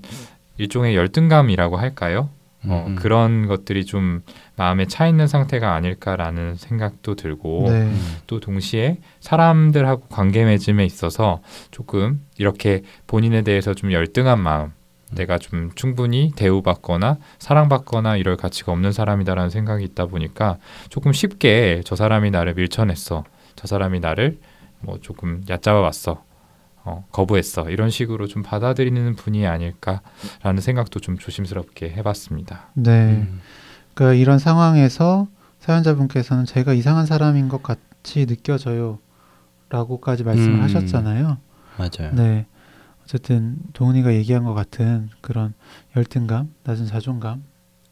일종의 0.58 0.96
열등감이라고 0.96 1.78
할까요? 1.78 2.30
어, 2.68 2.86
음. 2.88 2.96
그런 2.96 3.48
것들이 3.48 3.86
좀 3.86 4.22
마음에 4.56 4.86
차 4.86 5.08
있는 5.08 5.28
상태가 5.28 5.74
아닐까라는 5.74 6.56
생각도 6.56 7.16
들고 7.16 7.66
네. 7.68 7.82
음. 7.82 8.18
또 8.28 8.40
동시에 8.40 8.98
사람들하고 9.20 10.08
관계 10.10 10.46
맺음에 10.46 10.86
있어서 10.86 11.42
조금 11.72 12.22
이렇게 12.38 12.84
본인에 13.08 13.42
대해서 13.42 13.74
좀 13.74 13.92
열등한 13.92 14.40
마음 14.40 14.72
내가 15.12 15.38
좀 15.38 15.72
충분히 15.76 16.32
대우받거나 16.36 17.18
사랑받거나 17.40 18.18
이럴 18.18 18.38
가치가 18.38 18.72
없는 18.72 18.92
사람이다라는 18.92 19.50
생각이 19.50 19.84
있다 19.84 20.06
보니까 20.06 20.58
조금 20.90 21.12
쉽게 21.12 21.82
저 21.84 21.96
사람이 21.96 22.32
나를 22.32 22.54
밀쳐냈어 22.54 23.24
저 23.56 23.68
사람이 23.68 24.00
나를 24.00 24.40
뭐 24.80 25.00
조금 25.02 25.44
얕잡아 25.50 25.82
봤어 25.82 26.24
어, 26.84 27.06
거부했어 27.12 27.70
이런 27.70 27.90
식으로 27.90 28.28
좀 28.28 28.42
받아들이는 28.44 29.16
분이 29.16 29.46
아닐까라는 29.46 30.62
생각도 30.62 31.00
좀 31.00 31.18
조심스럽게 31.18 31.92
해봤습니다. 31.92 32.70
네. 32.74 33.18
음. 33.30 33.40
그러니까 33.94 34.16
이런 34.20 34.40
상황에서 34.40 35.28
사연자분께서는 35.60 36.46
제가 36.46 36.74
이상한 36.74 37.06
사람인 37.06 37.50
것 37.50 37.62
같이 37.62 38.26
느껴져요. 38.26 39.00
라고까지 39.70 40.24
말씀을 40.24 40.56
음. 40.56 40.64
하셨잖아요. 40.64 41.38
맞아요. 41.78 42.14
네. 42.14 42.46
어쨌든 43.04 43.58
동훈이가 43.74 44.14
얘기한 44.14 44.44
것 44.44 44.54
같은 44.54 45.10
그런 45.22 45.54
열등감, 45.96 46.54
낮은 46.64 46.88
자존감 46.88 47.44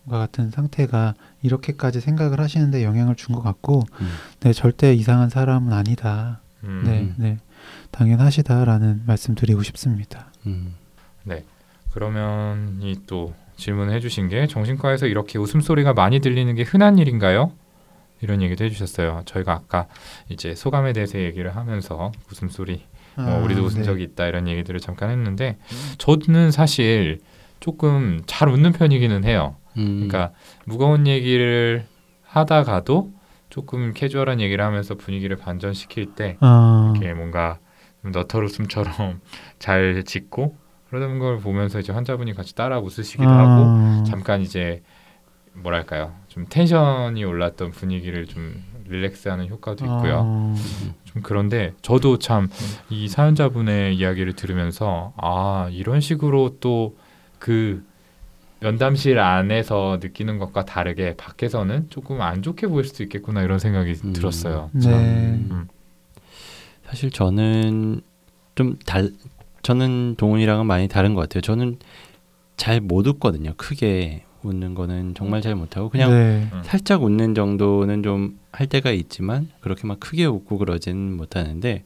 과 0.10 0.17
같은 0.17 0.49
상태가 0.49 1.13
이렇게까지 1.43 1.99
생각을 2.02 2.39
하시는데 2.39 2.84
영향을 2.84 3.15
준 3.15 3.36
것 3.36 3.41
같고, 3.43 3.84
음. 4.02 4.08
네, 4.39 4.54
절대 4.54 4.93
이상한 4.93 5.30
사람은 5.30 5.71
아니다. 5.71 6.41
음, 6.63 6.82
네, 6.86 7.13
네. 7.17 7.38
당연하시다라는 7.91 9.04
말씀 9.06 9.36
드리고 9.36 9.63
싶습니다. 9.63 10.32
음. 10.45 10.76
그러면 11.91 12.80
이 12.82 12.95
또 13.08 13.34
질문을 13.58 13.93
해주신 13.95 14.30
게 14.30 14.48
정신과에서 14.48 15.08
이렇게 15.08 15.38
웃음소리가 15.38 15.93
많이 15.93 16.19
들리는 16.19 16.54
게 16.56 16.63
흔한 16.63 16.98
일인가요? 16.98 17.52
이런 18.22 18.41
얘기도 18.41 18.63
해주셨어요. 18.65 19.24
저희가 19.26 19.54
아까 19.54 19.88
이제 20.30 20.54
소감에 20.56 20.93
대해서 20.93 21.19
얘기를 21.19 21.56
하면서 21.56 22.12
웃음소리, 22.32 22.84
뭐 23.15 23.26
아, 23.26 23.38
우리도 23.39 23.63
웃은 23.63 23.78
네. 23.78 23.84
적이 23.84 24.04
있다 24.04 24.28
이런 24.28 24.48
얘기들을 24.48 24.80
잠깐 24.80 25.10
했는데 25.10 25.58
저는 25.98 26.52
사실 26.52 27.19
조금 27.60 28.22
잘 28.28 28.50
웃는 28.50 28.72
편이기는 28.74 29.24
해요. 29.26 29.56
음. 29.78 30.08
그러니까 30.08 30.32
무거운 30.65 31.08
얘기를 31.08 31.86
하다가도 32.24 33.12
조금 33.60 33.93
캐주얼한 33.93 34.39
얘기를 34.39 34.63
하면서 34.63 34.95
분위기를 34.95 35.36
반전시킬 35.36 36.15
때 36.15 36.38
아, 36.39 36.93
이렇게 36.95 37.13
뭔가 37.13 37.60
좀 38.02 38.12
너털웃음처럼 38.12 39.19
잘 39.60 40.04
짓고 40.06 40.56
그러는 40.89 41.19
걸 41.19 41.39
보면서 41.39 41.80
이제 41.80 41.91
환자분이 41.91 42.34
같이 42.34 42.56
따라 42.56 42.80
웃으시기도 42.80 43.28
하고 43.30 43.63
아, 43.67 44.04
잠깐 44.08 44.41
이제 44.41 44.82
뭐랄까요? 45.54 46.13
좀 46.30 46.45
텐션이 46.50 47.24
올랐던 47.26 47.72
분위기를 47.72 48.26
좀 48.28 48.63
릴렉스하는 48.88 49.50
효과도 49.50 49.84
있고요. 49.86 50.22
아, 50.26 50.56
좀 51.04 51.22
그런데 51.22 51.74
저도 51.82 52.17
참 52.17 52.50
이 52.89 53.08
사연자분의 53.10 53.95
이야기를 53.98 54.34
들으면서 54.34 55.12
아 55.17 55.67
이런 55.72 56.00
식으로 56.00 56.58
또 56.62 56.95
그 57.39 57.86
면담실 58.62 59.19
안에서 59.19 60.00
느끼는 60.02 60.38
것과 60.38 60.65
다르게 60.65 61.15
밖에서는 61.15 61.88
조금 61.89 62.22
안 62.22 62.41
좋게 62.41 62.67
보일 62.67 62.86
수도 62.86 63.04
있겠구나 63.04 63.41
이런 63.43 63.60
생각이 63.60 63.93
음. 64.04 64.13
들었어요. 64.13 64.69
네. 64.74 64.82
참, 64.82 64.93
음. 64.93 65.67
사실 66.86 67.12
저는 67.12 68.02
좀 68.56 68.78
달 68.86 69.12
저는 69.62 70.15
동훈이랑은 70.17 70.65
많이 70.65 70.88
다른 70.88 71.13
것 71.13 71.22
같아요. 71.22 71.41
저는 71.41 71.78
잘 72.58 72.82
못 72.82 73.08
웃거든요. 73.08 73.54
크게 73.58 74.24
웃는 74.43 74.74
거는 74.74 75.15
정말 75.15 75.41
잘 75.41 75.54
못하고 75.56 75.89
그냥 75.89 76.12
네. 76.12 76.48
살짝 76.63 77.04
웃는 77.04 77.36
정도는 77.36 78.04
좀 78.04 78.39
할 78.52 78.65
때가 78.67 78.89
있지만 78.91 79.50
그렇게 79.60 79.86
막 79.86 80.00
크게 80.00 80.26
웃고 80.26 80.58
그러지는 80.58 81.15
못하는데 81.15 81.84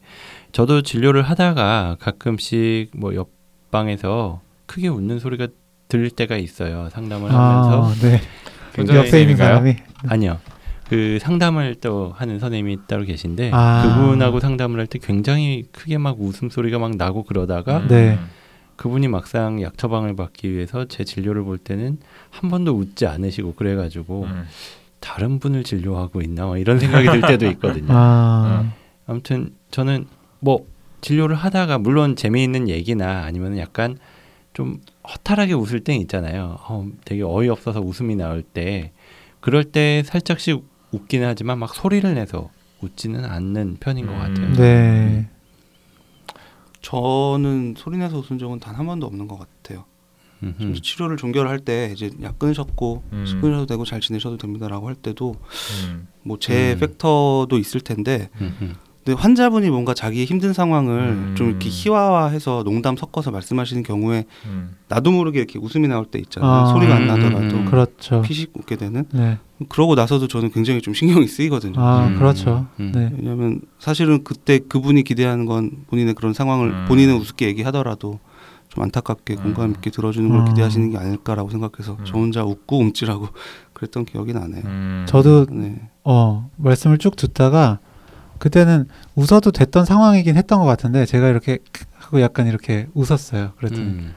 저도 0.52 0.80
진료를 0.82 1.22
하다가 1.22 1.96
가끔씩 2.00 2.90
뭐 2.96 3.14
옆방에서 3.14 4.40
크게 4.66 4.88
웃는 4.88 5.18
소리가 5.18 5.48
들릴 5.94 6.10
때가 6.10 6.36
있어요. 6.36 6.88
상담을 6.90 7.32
하면서 7.32 7.84
아, 7.84 7.94
네. 8.02 8.20
재미가요? 8.74 9.36
사람이 9.36 9.76
아니요. 10.08 10.40
그 10.88 11.18
상담을 11.20 11.76
또 11.76 12.12
하는 12.16 12.40
선생님이 12.40 12.78
따로 12.88 13.04
계신데 13.04 13.52
아. 13.52 13.94
그분하고 14.02 14.40
상담을 14.40 14.80
할 14.80 14.88
때 14.88 14.98
굉장히 15.00 15.62
크게 15.70 15.98
막 15.98 16.20
웃음소리가 16.20 16.80
막 16.80 16.96
나고 16.96 17.22
그러다가 17.22 17.78
음. 17.78 17.86
네. 17.88 18.18
그분이 18.74 19.06
막상 19.06 19.62
약 19.62 19.78
처방을 19.78 20.16
받기 20.16 20.50
위해서 20.50 20.84
제 20.86 21.04
진료를 21.04 21.44
볼 21.44 21.58
때는 21.58 21.98
한 22.30 22.50
번도 22.50 22.72
웃지 22.76 23.06
않으시고 23.06 23.54
그래가지고 23.54 24.24
음. 24.24 24.46
다른 24.98 25.38
분을 25.38 25.62
진료하고 25.62 26.22
있나 26.22 26.46
막 26.46 26.58
이런 26.58 26.80
생각이 26.80 27.06
들 27.06 27.20
때도 27.20 27.46
있거든요. 27.52 27.86
아, 27.90 28.72
아무튼 29.06 29.50
저는 29.70 30.06
뭐 30.40 30.66
진료를 31.02 31.36
하다가 31.36 31.78
물론 31.78 32.16
재미있는 32.16 32.68
얘기나 32.68 33.22
아니면 33.26 33.58
약간 33.58 33.96
좀 34.54 34.78
허탈하게 35.08 35.52
웃을 35.54 35.80
땐 35.80 36.00
있잖아요. 36.02 36.56
어, 36.68 36.86
되게 37.04 37.22
어이없어서 37.22 37.80
웃음이 37.80 38.16
나올 38.16 38.42
때 38.42 38.92
그럴 39.40 39.64
때 39.64 40.02
살짝씩 40.04 40.64
웃기는 40.92 41.26
하지만 41.26 41.58
막 41.58 41.74
소리를 41.74 42.14
내서 42.14 42.50
웃지는 42.80 43.24
않는 43.24 43.76
편인 43.80 44.06
것 44.06 44.12
음. 44.12 44.18
같아요. 44.18 44.52
네. 44.54 45.28
저는 46.82 47.74
소리내서 47.76 48.18
웃은 48.18 48.38
적은 48.38 48.60
단 48.60 48.74
한 48.76 48.86
번도 48.86 49.06
없는 49.06 49.28
것 49.28 49.38
같아요. 49.38 49.84
음흠. 50.42 50.80
치료를 50.82 51.16
종결할 51.16 51.60
때 51.60 51.90
이제 51.94 52.10
약 52.22 52.38
끊으셨고 52.38 53.02
음. 53.12 53.24
술 53.26 53.40
끊으셔도 53.40 53.66
되고 53.66 53.84
잘 53.84 54.00
지내셔도 54.00 54.36
됩니다라고 54.36 54.88
할 54.88 54.94
때도 54.94 55.36
음. 55.86 56.08
뭐제 56.22 56.74
음. 56.74 56.80
팩터도 56.80 57.56
있을 57.58 57.80
텐데 57.80 58.28
음흠. 58.40 58.74
근데 59.04 59.20
환자분이 59.20 59.68
뭔가 59.68 59.92
자기의 59.92 60.24
힘든 60.24 60.54
상황을 60.54 60.98
음. 60.98 61.34
좀 61.36 61.50
이렇게 61.50 61.68
희화화해서 61.70 62.62
농담 62.64 62.96
섞어서 62.96 63.30
말씀하시는 63.30 63.82
경우에 63.82 64.24
음. 64.46 64.76
나도 64.88 65.12
모르게 65.12 65.38
이렇게 65.40 65.58
웃음이 65.58 65.88
나올 65.88 66.06
때 66.06 66.18
있잖아요. 66.18 66.50
아. 66.50 66.66
소리가 66.72 66.94
안 66.94 67.02
음, 67.02 67.06
나더라도 67.08 67.38
음, 67.38 67.54
음. 67.60 67.64
그렇죠. 67.66 68.22
피식 68.22 68.52
웃게 68.54 68.76
되는. 68.76 69.04
네. 69.12 69.38
그러고 69.68 69.94
나서도 69.94 70.26
저는 70.26 70.50
굉장히 70.52 70.80
좀 70.80 70.94
신경이 70.94 71.26
쓰이거든요. 71.26 71.78
아, 71.78 72.06
음. 72.06 72.16
그렇죠. 72.16 72.66
음. 72.80 72.92
네. 72.94 73.12
왜냐하면 73.18 73.60
사실은 73.78 74.24
그때 74.24 74.58
그분이 74.58 75.02
기대하는 75.02 75.44
건 75.44 75.70
본인의 75.88 76.14
그런 76.14 76.32
상황을 76.32 76.68
음. 76.70 76.84
본인은 76.88 77.16
우습게 77.16 77.46
얘기하더라도 77.48 78.20
좀 78.70 78.84
안타깝게 78.84 79.34
음. 79.34 79.42
공감 79.42 79.70
있게 79.72 79.90
들어주는 79.90 80.26
걸 80.30 80.40
음. 80.40 80.44
기대하시는 80.46 80.90
게 80.90 80.96
아닐까라고 80.96 81.50
생각해서 81.50 81.98
음. 82.00 82.04
저 82.06 82.14
혼자 82.14 82.42
웃고 82.42 82.78
움찔하고 82.78 83.28
그랬던 83.74 84.06
기억이 84.06 84.32
나네요. 84.32 84.62
음. 84.64 85.04
저도 85.06 85.44
네. 85.50 85.90
어, 86.04 86.48
말씀을 86.56 86.96
쭉 86.96 87.16
듣다가 87.16 87.80
그때는 88.44 88.88
웃어도 89.14 89.52
됐던 89.52 89.86
상황이긴 89.86 90.36
했던 90.36 90.60
것 90.60 90.66
같은데 90.66 91.06
제가 91.06 91.28
이렇게 91.30 91.60
하고 91.96 92.20
약간 92.20 92.46
이렇게 92.46 92.88
웃었어요. 92.92 93.52
그랬더니 93.56 93.82
음. 93.82 94.12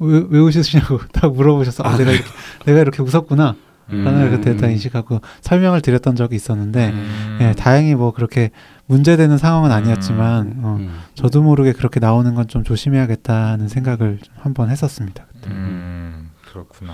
왜, 0.00 0.22
왜 0.28 0.38
웃으시냐고 0.38 1.00
딱 1.14 1.32
물어보셔서 1.32 1.82
아, 1.82 1.96
내가 1.96 2.10
이렇게 2.10 2.28
내가 2.66 2.80
이렇게 2.80 3.02
웃었구나 3.02 3.56
라는 3.88 4.06
음. 4.06 4.20
걸 4.20 4.30
그때 4.32 4.54
딱 4.58 4.68
인식하고 4.68 5.22
설명을 5.40 5.80
드렸던 5.80 6.14
적이 6.14 6.36
있었는데 6.36 6.90
음. 6.90 7.38
예, 7.40 7.52
다행히 7.54 7.94
뭐 7.94 8.12
그렇게 8.12 8.50
문제되는 8.84 9.38
상황은 9.38 9.72
아니었지만 9.72 10.60
어, 10.62 10.76
음. 10.78 10.98
저도 11.14 11.40
모르게 11.42 11.72
그렇게 11.72 12.00
나오는 12.00 12.34
건 12.34 12.46
좀 12.48 12.64
조심해야겠다는 12.64 13.68
생각을 13.68 14.18
좀 14.22 14.34
한번 14.36 14.68
했었습니다. 14.68 15.24
그때. 15.32 15.48
음, 16.52 16.64
그렇구나. 16.64 16.92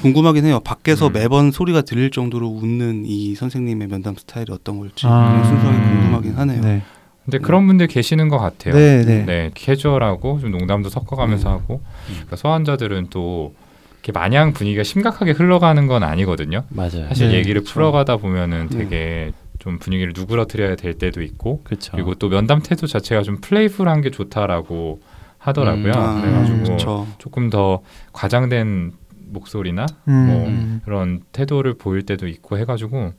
궁금하긴 0.00 0.44
해요. 0.46 0.60
밖에서 0.60 1.08
음. 1.08 1.12
매번 1.12 1.50
소리가 1.50 1.82
들릴 1.82 2.10
정도로 2.10 2.48
웃는 2.48 3.04
이 3.06 3.34
선생님의 3.34 3.88
면담 3.88 4.14
스타일이 4.16 4.52
어떤 4.52 4.78
걸지 4.78 5.06
아. 5.06 5.42
순수하게 5.44 5.78
음. 5.78 5.90
궁금하긴 5.90 6.34
하네요. 6.34 6.60
네. 6.62 6.82
근데 7.24 7.38
그런 7.38 7.66
분들 7.66 7.86
계시는 7.86 8.28
것 8.28 8.38
같아요. 8.38 8.74
네, 8.74 9.04
네. 9.04 9.24
네, 9.24 9.50
캐주얼하고 9.54 10.40
좀 10.40 10.50
농담도 10.50 10.88
섞어가면서 10.88 11.50
음. 11.50 11.54
하고 11.54 11.80
그러니까 12.06 12.36
소환자들은 12.36 13.08
또 13.10 13.54
이렇게 14.02 14.10
마냥 14.10 14.52
분위기가 14.52 14.82
심각하게 14.82 15.30
흘러가는 15.30 15.86
건 15.86 16.02
아니거든요. 16.02 16.64
맞아요. 16.70 17.06
사실 17.08 17.28
네, 17.28 17.34
얘기를 17.36 17.60
그렇죠. 17.60 17.74
풀어가다 17.74 18.16
보면은 18.16 18.68
네. 18.70 18.78
되게 18.78 19.32
좀 19.60 19.78
분위기를 19.78 20.12
누그러뜨려야 20.16 20.74
될 20.74 20.94
때도 20.94 21.22
있고 21.22 21.60
그렇죠. 21.62 21.92
그리고 21.92 22.16
또 22.16 22.28
면담 22.28 22.60
태도 22.60 22.88
자체가 22.88 23.22
좀 23.22 23.36
플레이풀한 23.40 24.00
게 24.00 24.10
좋다라고 24.10 25.00
하더라고요. 25.42 25.92
음. 25.92 25.98
아, 25.98 26.20
그래가지고 26.20 26.62
그렇죠. 26.62 27.06
조금 27.18 27.50
더 27.50 27.80
과장된 28.12 28.92
목소리나 29.32 29.86
음, 30.08 30.26
뭐 30.26 30.46
음. 30.46 30.80
그런 30.84 31.22
태도를 31.32 31.74
보일 31.74 32.04
때도 32.04 32.28
있고 32.28 32.58
해가지고 32.58 33.12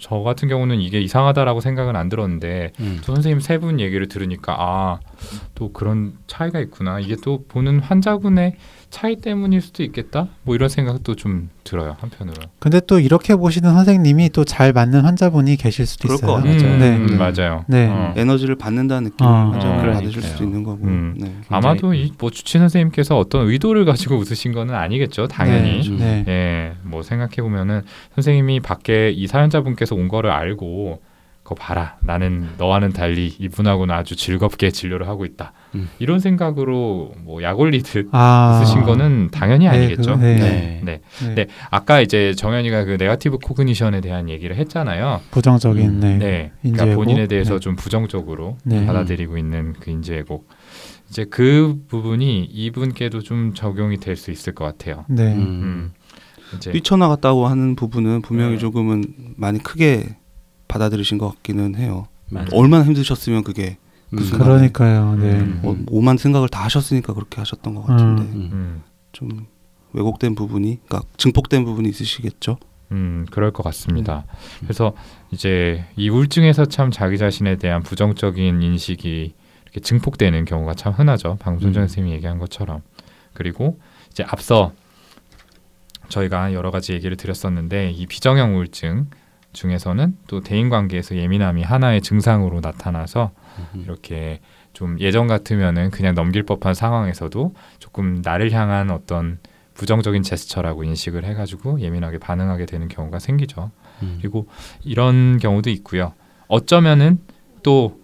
저 0.00 0.16
같은 0.18 0.48
경우는 0.48 0.80
이게 0.80 1.00
이상하다라고 1.00 1.60
생각은 1.60 1.94
안 1.96 2.08
들었는데 2.08 2.72
음. 2.80 2.98
저 3.02 3.14
선생님 3.14 3.38
세 3.40 3.58
분 3.58 3.78
얘기를 3.80 4.08
들으니까 4.08 4.56
아 4.58 4.98
또 5.54 5.72
그런 5.72 6.14
차이가 6.26 6.58
있구나 6.60 6.98
이게 6.98 7.14
또 7.22 7.44
보는 7.46 7.78
환자분의 7.80 8.56
차이 8.90 9.16
때문일 9.16 9.60
수도 9.60 9.82
있겠다 9.84 10.26
뭐 10.42 10.54
이런 10.56 10.68
생각도 10.68 11.14
좀 11.14 11.48
들어요 11.64 11.96
한편으로 12.00 12.34
근데 12.58 12.80
또 12.86 12.98
이렇게 12.98 13.36
보시는 13.36 13.72
선생님이 13.72 14.30
또 14.30 14.44
잘 14.44 14.72
맞는 14.72 15.02
환자분이 15.02 15.56
계실 15.56 15.86
수도 15.86 16.08
그럴 16.08 16.16
있어요. 16.16 16.26
것 16.28 16.36
같아요. 16.38 16.52
음, 16.72 16.78
네. 16.80 16.96
음, 16.96 17.18
맞아요 17.18 17.64
네. 17.68 17.86
어. 17.88 18.12
에너지를 18.16 18.56
받는다는 18.56 19.10
느낌을 19.10 19.30
어. 19.30 19.52
어, 19.54 19.92
받으실 19.92 20.20
수도. 20.22 20.42
있는 20.44 20.64
거고. 20.64 20.84
음. 20.86 21.14
네. 21.16 21.32
아마도 21.48 21.94
이 21.94 22.12
뭐 22.18 22.30
주치 22.30 22.58
선생님께서 22.58 23.16
어떤 23.16 23.46
의도를 23.48 23.84
가지고 23.84 24.16
웃으신 24.16 24.52
거는 24.52 24.74
아니겠죠 24.74 25.28
당연히 25.28 25.88
음. 25.88 25.96
네. 25.98 26.24
예, 26.26 26.72
뭐 26.82 27.02
생각해 27.02 27.36
보면은 27.36 27.82
선생님이 28.16 28.58
밖에 28.60 29.10
이 29.10 29.26
사연자분께서 29.28 29.94
온 29.94 30.08
거를 30.08 30.30
알고 30.30 31.00
거 31.44 31.54
봐라. 31.54 31.96
나는 32.00 32.48
너와는 32.58 32.92
달리 32.92 33.28
이분하고는 33.38 33.94
아주 33.94 34.14
즐겁게 34.16 34.70
진료를 34.70 35.08
하고 35.08 35.24
있다. 35.24 35.52
음. 35.74 35.88
이런 35.98 36.18
생각으로 36.20 37.12
뭐 37.24 37.42
약 37.42 37.58
올리듯 37.60 38.08
아, 38.12 38.60
쓰신 38.64 38.82
거는 38.82 39.28
당연히 39.30 39.66
네, 39.66 39.70
아니겠죠. 39.70 40.18
그, 40.18 40.24
네. 40.24 40.34
네. 40.36 40.80
네. 40.84 41.00
네. 41.26 41.34
네. 41.34 41.46
아까 41.70 42.00
이제 42.00 42.34
정현이가 42.34 42.84
그 42.84 42.96
네가티브 42.98 43.38
코그니션에 43.38 44.00
대한 44.00 44.28
얘기를 44.28 44.56
했잖아요. 44.56 45.20
부정적인 45.30 45.88
음, 45.88 46.00
네. 46.00 46.18
네. 46.18 46.52
그러니까. 46.62 46.96
본인에 46.96 47.26
대해서 47.26 47.54
네. 47.54 47.60
좀 47.60 47.76
부정적으로 47.76 48.56
네. 48.64 48.84
받아들이고 48.86 49.38
있는 49.38 49.74
그 49.80 49.90
인지왜곡. 49.90 50.48
이제 51.08 51.24
그 51.28 51.82
부분이 51.88 52.44
이분께도 52.44 53.20
좀 53.22 53.52
적용이 53.54 53.98
될 53.98 54.16
수 54.16 54.30
있을 54.30 54.54
것 54.54 54.64
같아요. 54.64 55.04
네. 55.08 55.32
음. 55.34 55.38
음. 55.40 55.92
이제 56.56 56.72
뛰쳐나갔다고 56.72 57.46
하는 57.46 57.76
부분은 57.76 58.22
분명히 58.22 58.52
네. 58.54 58.58
조금은 58.58 59.04
많이 59.36 59.60
크게 59.62 60.16
받아들이신 60.68 61.18
것 61.18 61.28
같기는 61.36 61.74
해요. 61.76 62.06
맞아요. 62.28 62.48
얼마나 62.52 62.84
힘드셨으면 62.84 63.42
그게 63.44 63.76
음. 63.79 63.79
그 64.10 64.38
그러니까요. 64.38 65.16
네. 65.16 65.40
음. 65.40 65.60
어, 65.64 65.76
오만 65.88 66.16
생각을 66.16 66.48
다 66.48 66.64
하셨으니까 66.64 67.14
그렇게 67.14 67.40
하셨던 67.40 67.74
것 67.74 67.82
같은데 67.84 68.22
음. 68.22 68.50
음. 68.52 68.82
좀 69.12 69.46
왜곡된 69.92 70.34
부분이, 70.34 70.80
그러니까 70.86 71.08
증폭된 71.16 71.64
부분이 71.64 71.88
있으시겠죠. 71.88 72.58
음, 72.92 73.26
그럴 73.30 73.52
것 73.52 73.62
같습니다. 73.64 74.24
음. 74.28 74.58
그래서 74.62 74.94
이제 75.30 75.84
이 75.96 76.08
우울증에서 76.08 76.66
참 76.66 76.90
자기 76.90 77.18
자신에 77.18 77.56
대한 77.56 77.82
부정적인 77.82 78.62
인식이 78.62 79.34
이렇게 79.64 79.80
증폭되는 79.80 80.44
경우가 80.44 80.74
참 80.74 80.92
흔하죠. 80.92 81.36
방순정 81.40 81.82
음. 81.82 81.86
선생님이 81.86 82.16
얘기한 82.16 82.38
것처럼. 82.38 82.82
그리고 83.32 83.78
이제 84.10 84.24
앞서 84.26 84.72
저희가 86.08 86.52
여러 86.52 86.72
가지 86.72 86.92
얘기를 86.92 87.16
드렸었는데 87.16 87.92
이 87.92 88.06
비정형 88.06 88.56
우울증 88.56 89.06
중에서는 89.52 90.16
또 90.26 90.40
대인 90.40 90.68
관계에서 90.68 91.16
예민함이 91.16 91.62
하나의 91.62 92.02
증상으로 92.02 92.60
나타나서 92.60 93.30
음. 93.34 93.49
이렇게 93.74 94.40
좀 94.72 94.98
예전 95.00 95.26
같으면은 95.26 95.90
그냥 95.90 96.14
넘길 96.14 96.42
법한 96.42 96.74
상황에서도 96.74 97.54
조금 97.78 98.20
나를 98.22 98.52
향한 98.52 98.90
어떤 98.90 99.38
부정적인 99.74 100.22
제스처라고 100.22 100.84
인식을 100.84 101.24
해가지고 101.24 101.80
예민하게 101.80 102.18
반응하게 102.18 102.66
되는 102.66 102.88
경우가 102.88 103.18
생기죠. 103.18 103.70
음. 104.02 104.18
그리고 104.20 104.46
이런 104.84 105.38
경우도 105.38 105.70
있고요. 105.70 106.12
어쩌면은 106.48 107.18
또 107.62 107.99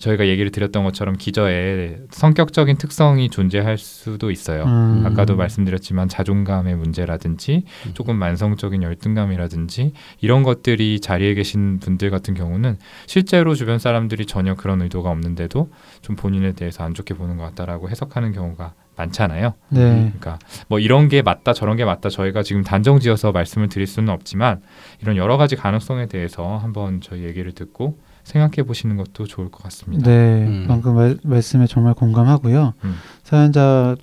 저희가 0.00 0.26
얘기를 0.26 0.50
드렸던 0.50 0.82
것처럼 0.82 1.16
기저에 1.16 1.98
성격적인 2.10 2.78
특성이 2.78 3.28
존재할 3.28 3.78
수도 3.78 4.30
있어요. 4.30 4.64
음. 4.64 5.04
아까도 5.06 5.36
말씀드렸지만 5.36 6.08
자존감의 6.08 6.74
문제라든지 6.74 7.64
음. 7.86 7.90
조금 7.94 8.16
만성적인 8.16 8.82
열등감이라든지 8.82 9.92
이런 10.20 10.42
것들이 10.42 11.00
자리에 11.00 11.34
계신 11.34 11.78
분들 11.80 12.10
같은 12.10 12.34
경우는 12.34 12.78
실제로 13.06 13.54
주변 13.54 13.78
사람들이 13.78 14.26
전혀 14.26 14.54
그런 14.54 14.80
의도가 14.82 15.10
없는데도 15.10 15.70
좀 16.00 16.16
본인에 16.16 16.52
대해서 16.52 16.82
안 16.82 16.94
좋게 16.94 17.14
보는 17.14 17.36
것 17.36 17.44
같다라고 17.44 17.90
해석하는 17.90 18.32
경우가 18.32 18.72
많잖아요. 18.96 19.54
네. 19.68 19.80
그러니까 19.80 20.38
뭐 20.68 20.78
이런 20.78 21.08
게 21.08 21.22
맞다 21.22 21.52
저런 21.52 21.76
게 21.76 21.84
맞다 21.84 22.08
저희가 22.08 22.42
지금 22.42 22.62
단정지어서 22.62 23.32
말씀을 23.32 23.68
드릴 23.68 23.86
수는 23.86 24.08
없지만 24.10 24.62
이런 25.02 25.16
여러 25.16 25.36
가지 25.36 25.56
가능성에 25.56 26.06
대해서 26.06 26.56
한번 26.56 27.00
저희 27.00 27.24
얘기를 27.24 27.52
듣고 27.52 27.98
생각해 28.24 28.66
보시는 28.66 28.96
것도 28.96 29.26
좋을 29.26 29.50
것 29.50 29.62
같습니다. 29.64 30.08
네, 30.08 30.46
음. 30.46 30.64
방금 30.68 30.94
말, 30.94 31.18
말씀에 31.22 31.66
정말 31.66 31.94
공감하고요. 31.94 32.74
음. 32.84 32.94
사연자 33.22 33.96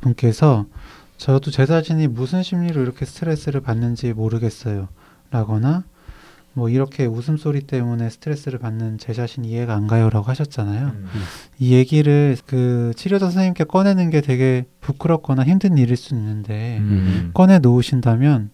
분께서 0.00 0.66
저도 1.16 1.50
제 1.50 1.66
자신이 1.66 2.08
무슨 2.08 2.42
심리로 2.42 2.82
이렇게 2.82 3.04
스트레스를 3.04 3.60
받는지 3.60 4.12
모르겠어요. 4.12 4.88
라거나 5.30 5.84
뭐 6.54 6.68
이렇게 6.68 7.04
웃음소리 7.04 7.62
때문에 7.62 8.08
스트레스를 8.10 8.60
받는 8.60 8.98
제 8.98 9.12
자신 9.12 9.44
이해가 9.44 9.74
안 9.74 9.88
가요라고 9.88 10.26
하셨잖아요. 10.30 10.86
음. 10.86 11.06
이 11.58 11.74
얘기를 11.74 12.36
그 12.46 12.92
치료자 12.96 13.26
선생님께 13.26 13.64
꺼내는 13.64 14.10
게 14.10 14.20
되게 14.20 14.66
부끄럽거나 14.80 15.42
힘든 15.42 15.76
일일 15.76 15.96
수 15.96 16.14
있는데 16.14 16.78
음. 16.78 17.30
꺼내 17.34 17.58
놓으신다면 17.58 18.50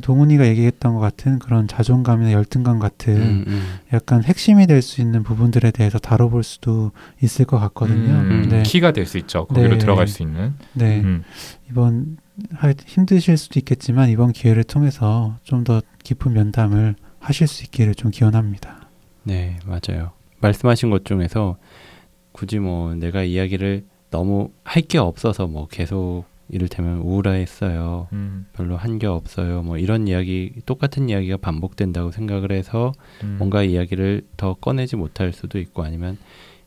동훈이가 0.00 0.46
얘기했던 0.46 0.94
것 0.94 1.00
같은 1.00 1.38
그런 1.38 1.68
자존감이나 1.68 2.32
열등감 2.32 2.78
같은 2.78 3.14
음, 3.16 3.44
음. 3.46 3.62
약간 3.92 4.24
핵심이 4.24 4.66
될 4.66 4.80
수 4.82 5.00
있는 5.00 5.22
부분들에 5.22 5.70
대해서 5.70 5.98
다뤄볼 5.98 6.42
수도 6.42 6.92
있을 7.22 7.44
것 7.44 7.58
같거든요. 7.58 8.12
음, 8.14 8.48
네. 8.48 8.62
키가 8.62 8.92
될 8.92 9.04
수 9.06 9.18
있죠. 9.18 9.46
거기로 9.46 9.72
네. 9.72 9.78
들어갈 9.78 10.08
수 10.08 10.22
있는. 10.22 10.54
네. 10.72 11.00
음. 11.00 11.22
이번 11.70 12.16
하- 12.54 12.72
힘드실 12.86 13.36
수도 13.36 13.58
있겠지만 13.60 14.08
이번 14.08 14.32
기회를 14.32 14.64
통해서 14.64 15.36
좀 15.42 15.64
더 15.64 15.82
깊은 16.04 16.32
면담을 16.32 16.94
하실 17.20 17.46
수 17.46 17.62
있기를 17.64 17.94
좀 17.94 18.10
기원합니다. 18.10 18.88
네, 19.24 19.58
맞아요. 19.66 20.10
말씀하신 20.40 20.90
것 20.90 21.04
중에서 21.04 21.56
굳이 22.32 22.58
뭐 22.58 22.94
내가 22.94 23.22
이야기를 23.22 23.84
너무 24.10 24.50
할 24.64 24.82
게 24.82 24.98
없어서 24.98 25.46
뭐 25.46 25.68
계속 25.68 26.24
이를테면 26.48 26.98
우울해했어요. 26.98 28.08
음. 28.12 28.46
별로 28.52 28.76
한 28.76 28.98
게 28.98 29.06
없어요. 29.06 29.62
뭐 29.62 29.78
이런 29.78 30.06
이야기 30.06 30.52
똑같은 30.66 31.08
이야기가 31.08 31.38
반복된다고 31.38 32.10
생각을 32.10 32.52
해서 32.52 32.92
음. 33.24 33.36
뭔가 33.38 33.62
이야기를 33.62 34.22
더 34.36 34.54
꺼내지 34.54 34.96
못할 34.96 35.32
수도 35.32 35.58
있고 35.58 35.82
아니면 35.82 36.18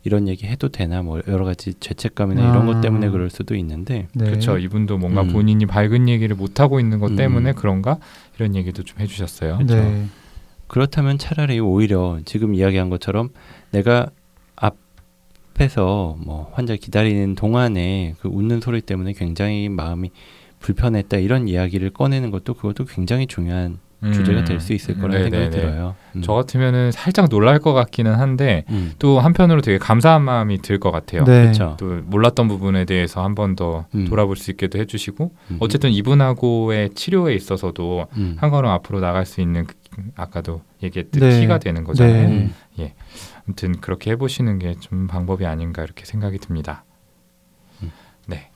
이런 0.04 0.28
얘기 0.28 0.46
해도 0.48 0.70
되나 0.70 1.02
뭐 1.02 1.22
여러 1.28 1.46
가지 1.46 1.74
죄책감이나 1.80 2.42
이런 2.42 2.58
아. 2.58 2.66
것 2.66 2.82
때문에 2.82 3.10
그럴 3.10 3.30
수도 3.30 3.56
있는데 3.56 4.08
네. 4.14 4.26
그렇죠. 4.26 4.58
이분도 4.58 4.98
뭔가 4.98 5.22
음. 5.22 5.28
본인이 5.34 5.66
밝은 5.66 6.10
얘기를 6.10 6.36
못 6.36 6.60
하고 6.60 6.80
있는 6.80 7.00
것 7.00 7.12
음. 7.12 7.16
때문에 7.16 7.54
그런가 7.54 7.98
이런 8.38 8.56
얘기도 8.56 8.84
좀 8.84 9.00
해주셨어요. 9.00 9.60
네. 9.68 10.06
그렇다면 10.68 11.18
차라리 11.18 11.60
오히려 11.60 12.20
지금 12.26 12.54
이야기한 12.56 12.90
것처럼 12.90 13.30
내가 13.72 14.10
앞에서 15.60 16.16
뭐 16.20 16.52
환자 16.54 16.76
기다리는 16.76 17.36
동안에 17.36 18.16
그 18.20 18.28
웃는 18.28 18.60
소리 18.62 18.82
때문에 18.82 19.14
굉장히 19.14 19.70
마음이 19.70 20.12
불편했다 20.60 21.18
이런 21.18 21.48
이야기를 21.48 21.92
꺼내는 21.92 22.32
것도 22.32 22.56
그것도 22.56 22.86
굉장히 22.86 23.26
중요한 23.28 23.80
음. 24.04 24.12
주제가 24.12 24.44
될 24.44 24.60
수 24.60 24.74
있을 24.74 24.96
거라는 24.96 25.24
생각이 25.24 25.44
네네네. 25.50 25.56
들어요. 25.62 25.96
음. 26.16 26.22
저 26.22 26.34
같으면은 26.34 26.92
살짝 26.92 27.30
놀랄 27.30 27.60
것 27.60 27.74
같기는 27.74 28.14
한데 28.16 28.66
음. 28.70 28.92
또 29.00 29.20
한편으로 29.20 29.62
되게 29.62 29.78
감사한 29.78 30.22
마음이 30.24 30.62
들 30.62 30.80
것 30.80 30.92
같아요. 30.92 31.24
네. 31.24 31.44
그렇죠. 31.44 31.78
또 31.80 32.02
몰랐던 32.06 32.48
부분에 32.50 32.84
대해서 32.86 33.24
한 33.24 33.34
번더 33.36 33.86
음. 33.96 34.06
돌아볼 34.10 34.36
수 34.36 34.52
있게도 34.52 34.78
해주시고 34.80 35.32
음. 35.52 35.58
어쨌든 35.62 35.92
이분하고의 35.92 36.90
치료에 36.96 37.34
있어서도 37.34 38.08
음. 38.18 38.36
한 38.40 38.50
걸음 38.50 38.70
앞으로 38.70 39.00
나갈 39.00 39.26
수 39.26 39.40
있는 39.42 39.66
그- 39.66 39.76
아까도 40.18 40.62
얘기했듯 40.84 41.22
네. 41.24 41.40
키가 41.40 41.60
되는 41.60 41.86
거잖아요. 41.86 42.28
네. 42.30 42.54
음. 42.80 42.90
아무튼 43.48 43.80
그렇게 43.80 44.12
해보시는 44.12 44.60
게 44.60 44.76
좀 44.80 45.08
방법이 45.08 45.46
아닌가 45.46 45.84
이렇게 45.84 46.06
생각이 46.06 46.38
듭니다. 46.40 46.84
음. 47.84 47.92
네. 48.28 48.50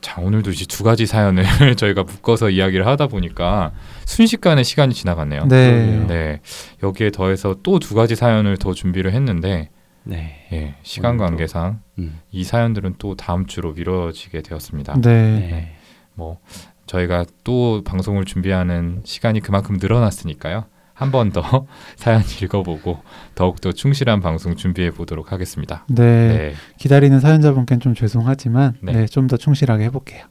자 0.00 0.20
오늘도 0.20 0.50
이제 0.50 0.66
두 0.66 0.84
가지 0.84 1.06
사연을 1.06 1.44
저희가 1.76 2.02
묶어서 2.02 2.50
이야기를 2.50 2.86
하다 2.86 3.06
보니까 3.06 3.72
순식간에 4.04 4.62
시간이 4.62 4.92
지나갔네요. 4.94 5.46
네. 5.46 6.04
네. 6.06 6.40
여기에 6.82 7.10
더해서 7.10 7.56
또 7.62 7.78
두 7.78 7.94
가지 7.94 8.14
사연을 8.16 8.56
더 8.58 8.74
준비를 8.74 9.12
했는데 9.12 9.70
네. 10.04 10.48
예, 10.52 10.74
시간. 10.82 11.16
관계상 11.16 11.80
음. 12.00 12.18
이 12.32 12.42
사연들은 12.44 12.96
또 12.98 13.14
다음 13.14 13.46
주로 13.46 13.72
미뤄지게 13.72 14.42
되었습니다. 14.42 14.94
네. 15.00 15.10
네. 15.10 15.76
뭐 16.14 16.38
저희가 16.86 17.24
또 17.44 17.82
방송을 17.84 18.24
준비하는 18.24 19.00
시간이 19.04 19.40
그만큼 19.40 19.78
늘어났으니까요. 19.80 20.64
한 21.02 21.10
번 21.10 21.30
더 21.32 21.66
사연 21.96 22.22
읽어보고 22.42 23.00
더욱더 23.34 23.72
충실한 23.72 24.20
방송 24.20 24.56
준비해 24.56 24.90
보도록 24.90 25.32
하겠습니다. 25.32 25.84
네. 25.88 26.02
네, 26.28 26.54
기다리는 26.78 27.18
사연자분께는 27.20 27.80
좀 27.80 27.94
죄송하지만 27.94 28.74
네. 28.80 28.92
네, 28.92 29.06
좀 29.06 29.26
더 29.26 29.36
충실하게 29.36 29.84
해볼게요. 29.84 30.24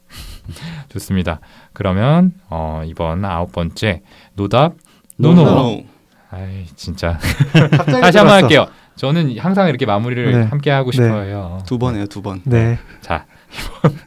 좋습니다. 0.88 1.40
그러면 1.72 2.32
어, 2.50 2.82
이번 2.86 3.24
아홉 3.24 3.52
번째 3.52 4.02
노답 4.34 4.74
no 5.16 5.44
no. 5.44 5.59
no 5.59 5.69
no. 5.69 5.84
아이 6.30 6.66
진짜 6.76 7.18
다시 7.52 7.84
한번 7.84 8.12
들었어. 8.12 8.30
할게요. 8.32 8.66
저는 8.96 9.38
항상 9.38 9.68
이렇게 9.68 9.86
마무리를 9.86 10.32
네. 10.32 10.42
함께 10.46 10.70
하고 10.70 10.90
네. 10.90 10.96
싶어요. 10.96 11.62
두 11.66 11.78
번이에요, 11.78 12.06
두 12.06 12.22
번. 12.22 12.40
네. 12.44 12.78
자 13.00 13.26
이번 13.52 13.98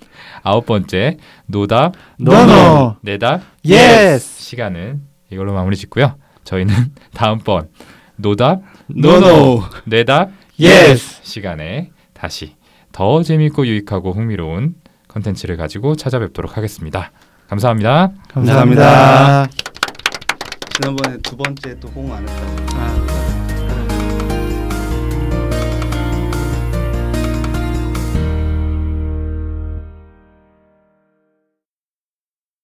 아홉 0.44 0.66
번째 0.66 1.18
노답 1.48 1.94
no 2.20 2.51
no. 2.51 2.98
내답 3.02 3.42
yes. 3.66 4.42
시간은 4.42 5.02
이걸로 5.32 5.54
마무리 5.54 5.76
짓고요. 5.76 6.16
저희는 6.46 6.74
다음번 7.14 7.70
노답 8.16 8.62
no 8.88 9.18
no. 9.18 9.64
내답 9.86 10.32
yes. 10.60 11.20
시간에 11.24 11.92
다시 12.14 12.56
더 12.94 13.22
재밌고 13.22 13.68
유익하고 13.68 14.14
흥미로운 14.14 14.76
컨텐츠를 15.10 15.58
가지고 15.58 15.96
찾아뵙도록 15.96 16.56
하겠습니다. 16.56 17.12
감사합니다. 17.50 18.12
감사합니다. 18.30 19.48
지난번에 20.76 21.18
두 21.18 21.36
번째 21.38 21.80
또 21.80 21.88
호응 21.90 22.14
안 22.14 22.28
했다고. 22.28 22.80
아, 22.80 22.85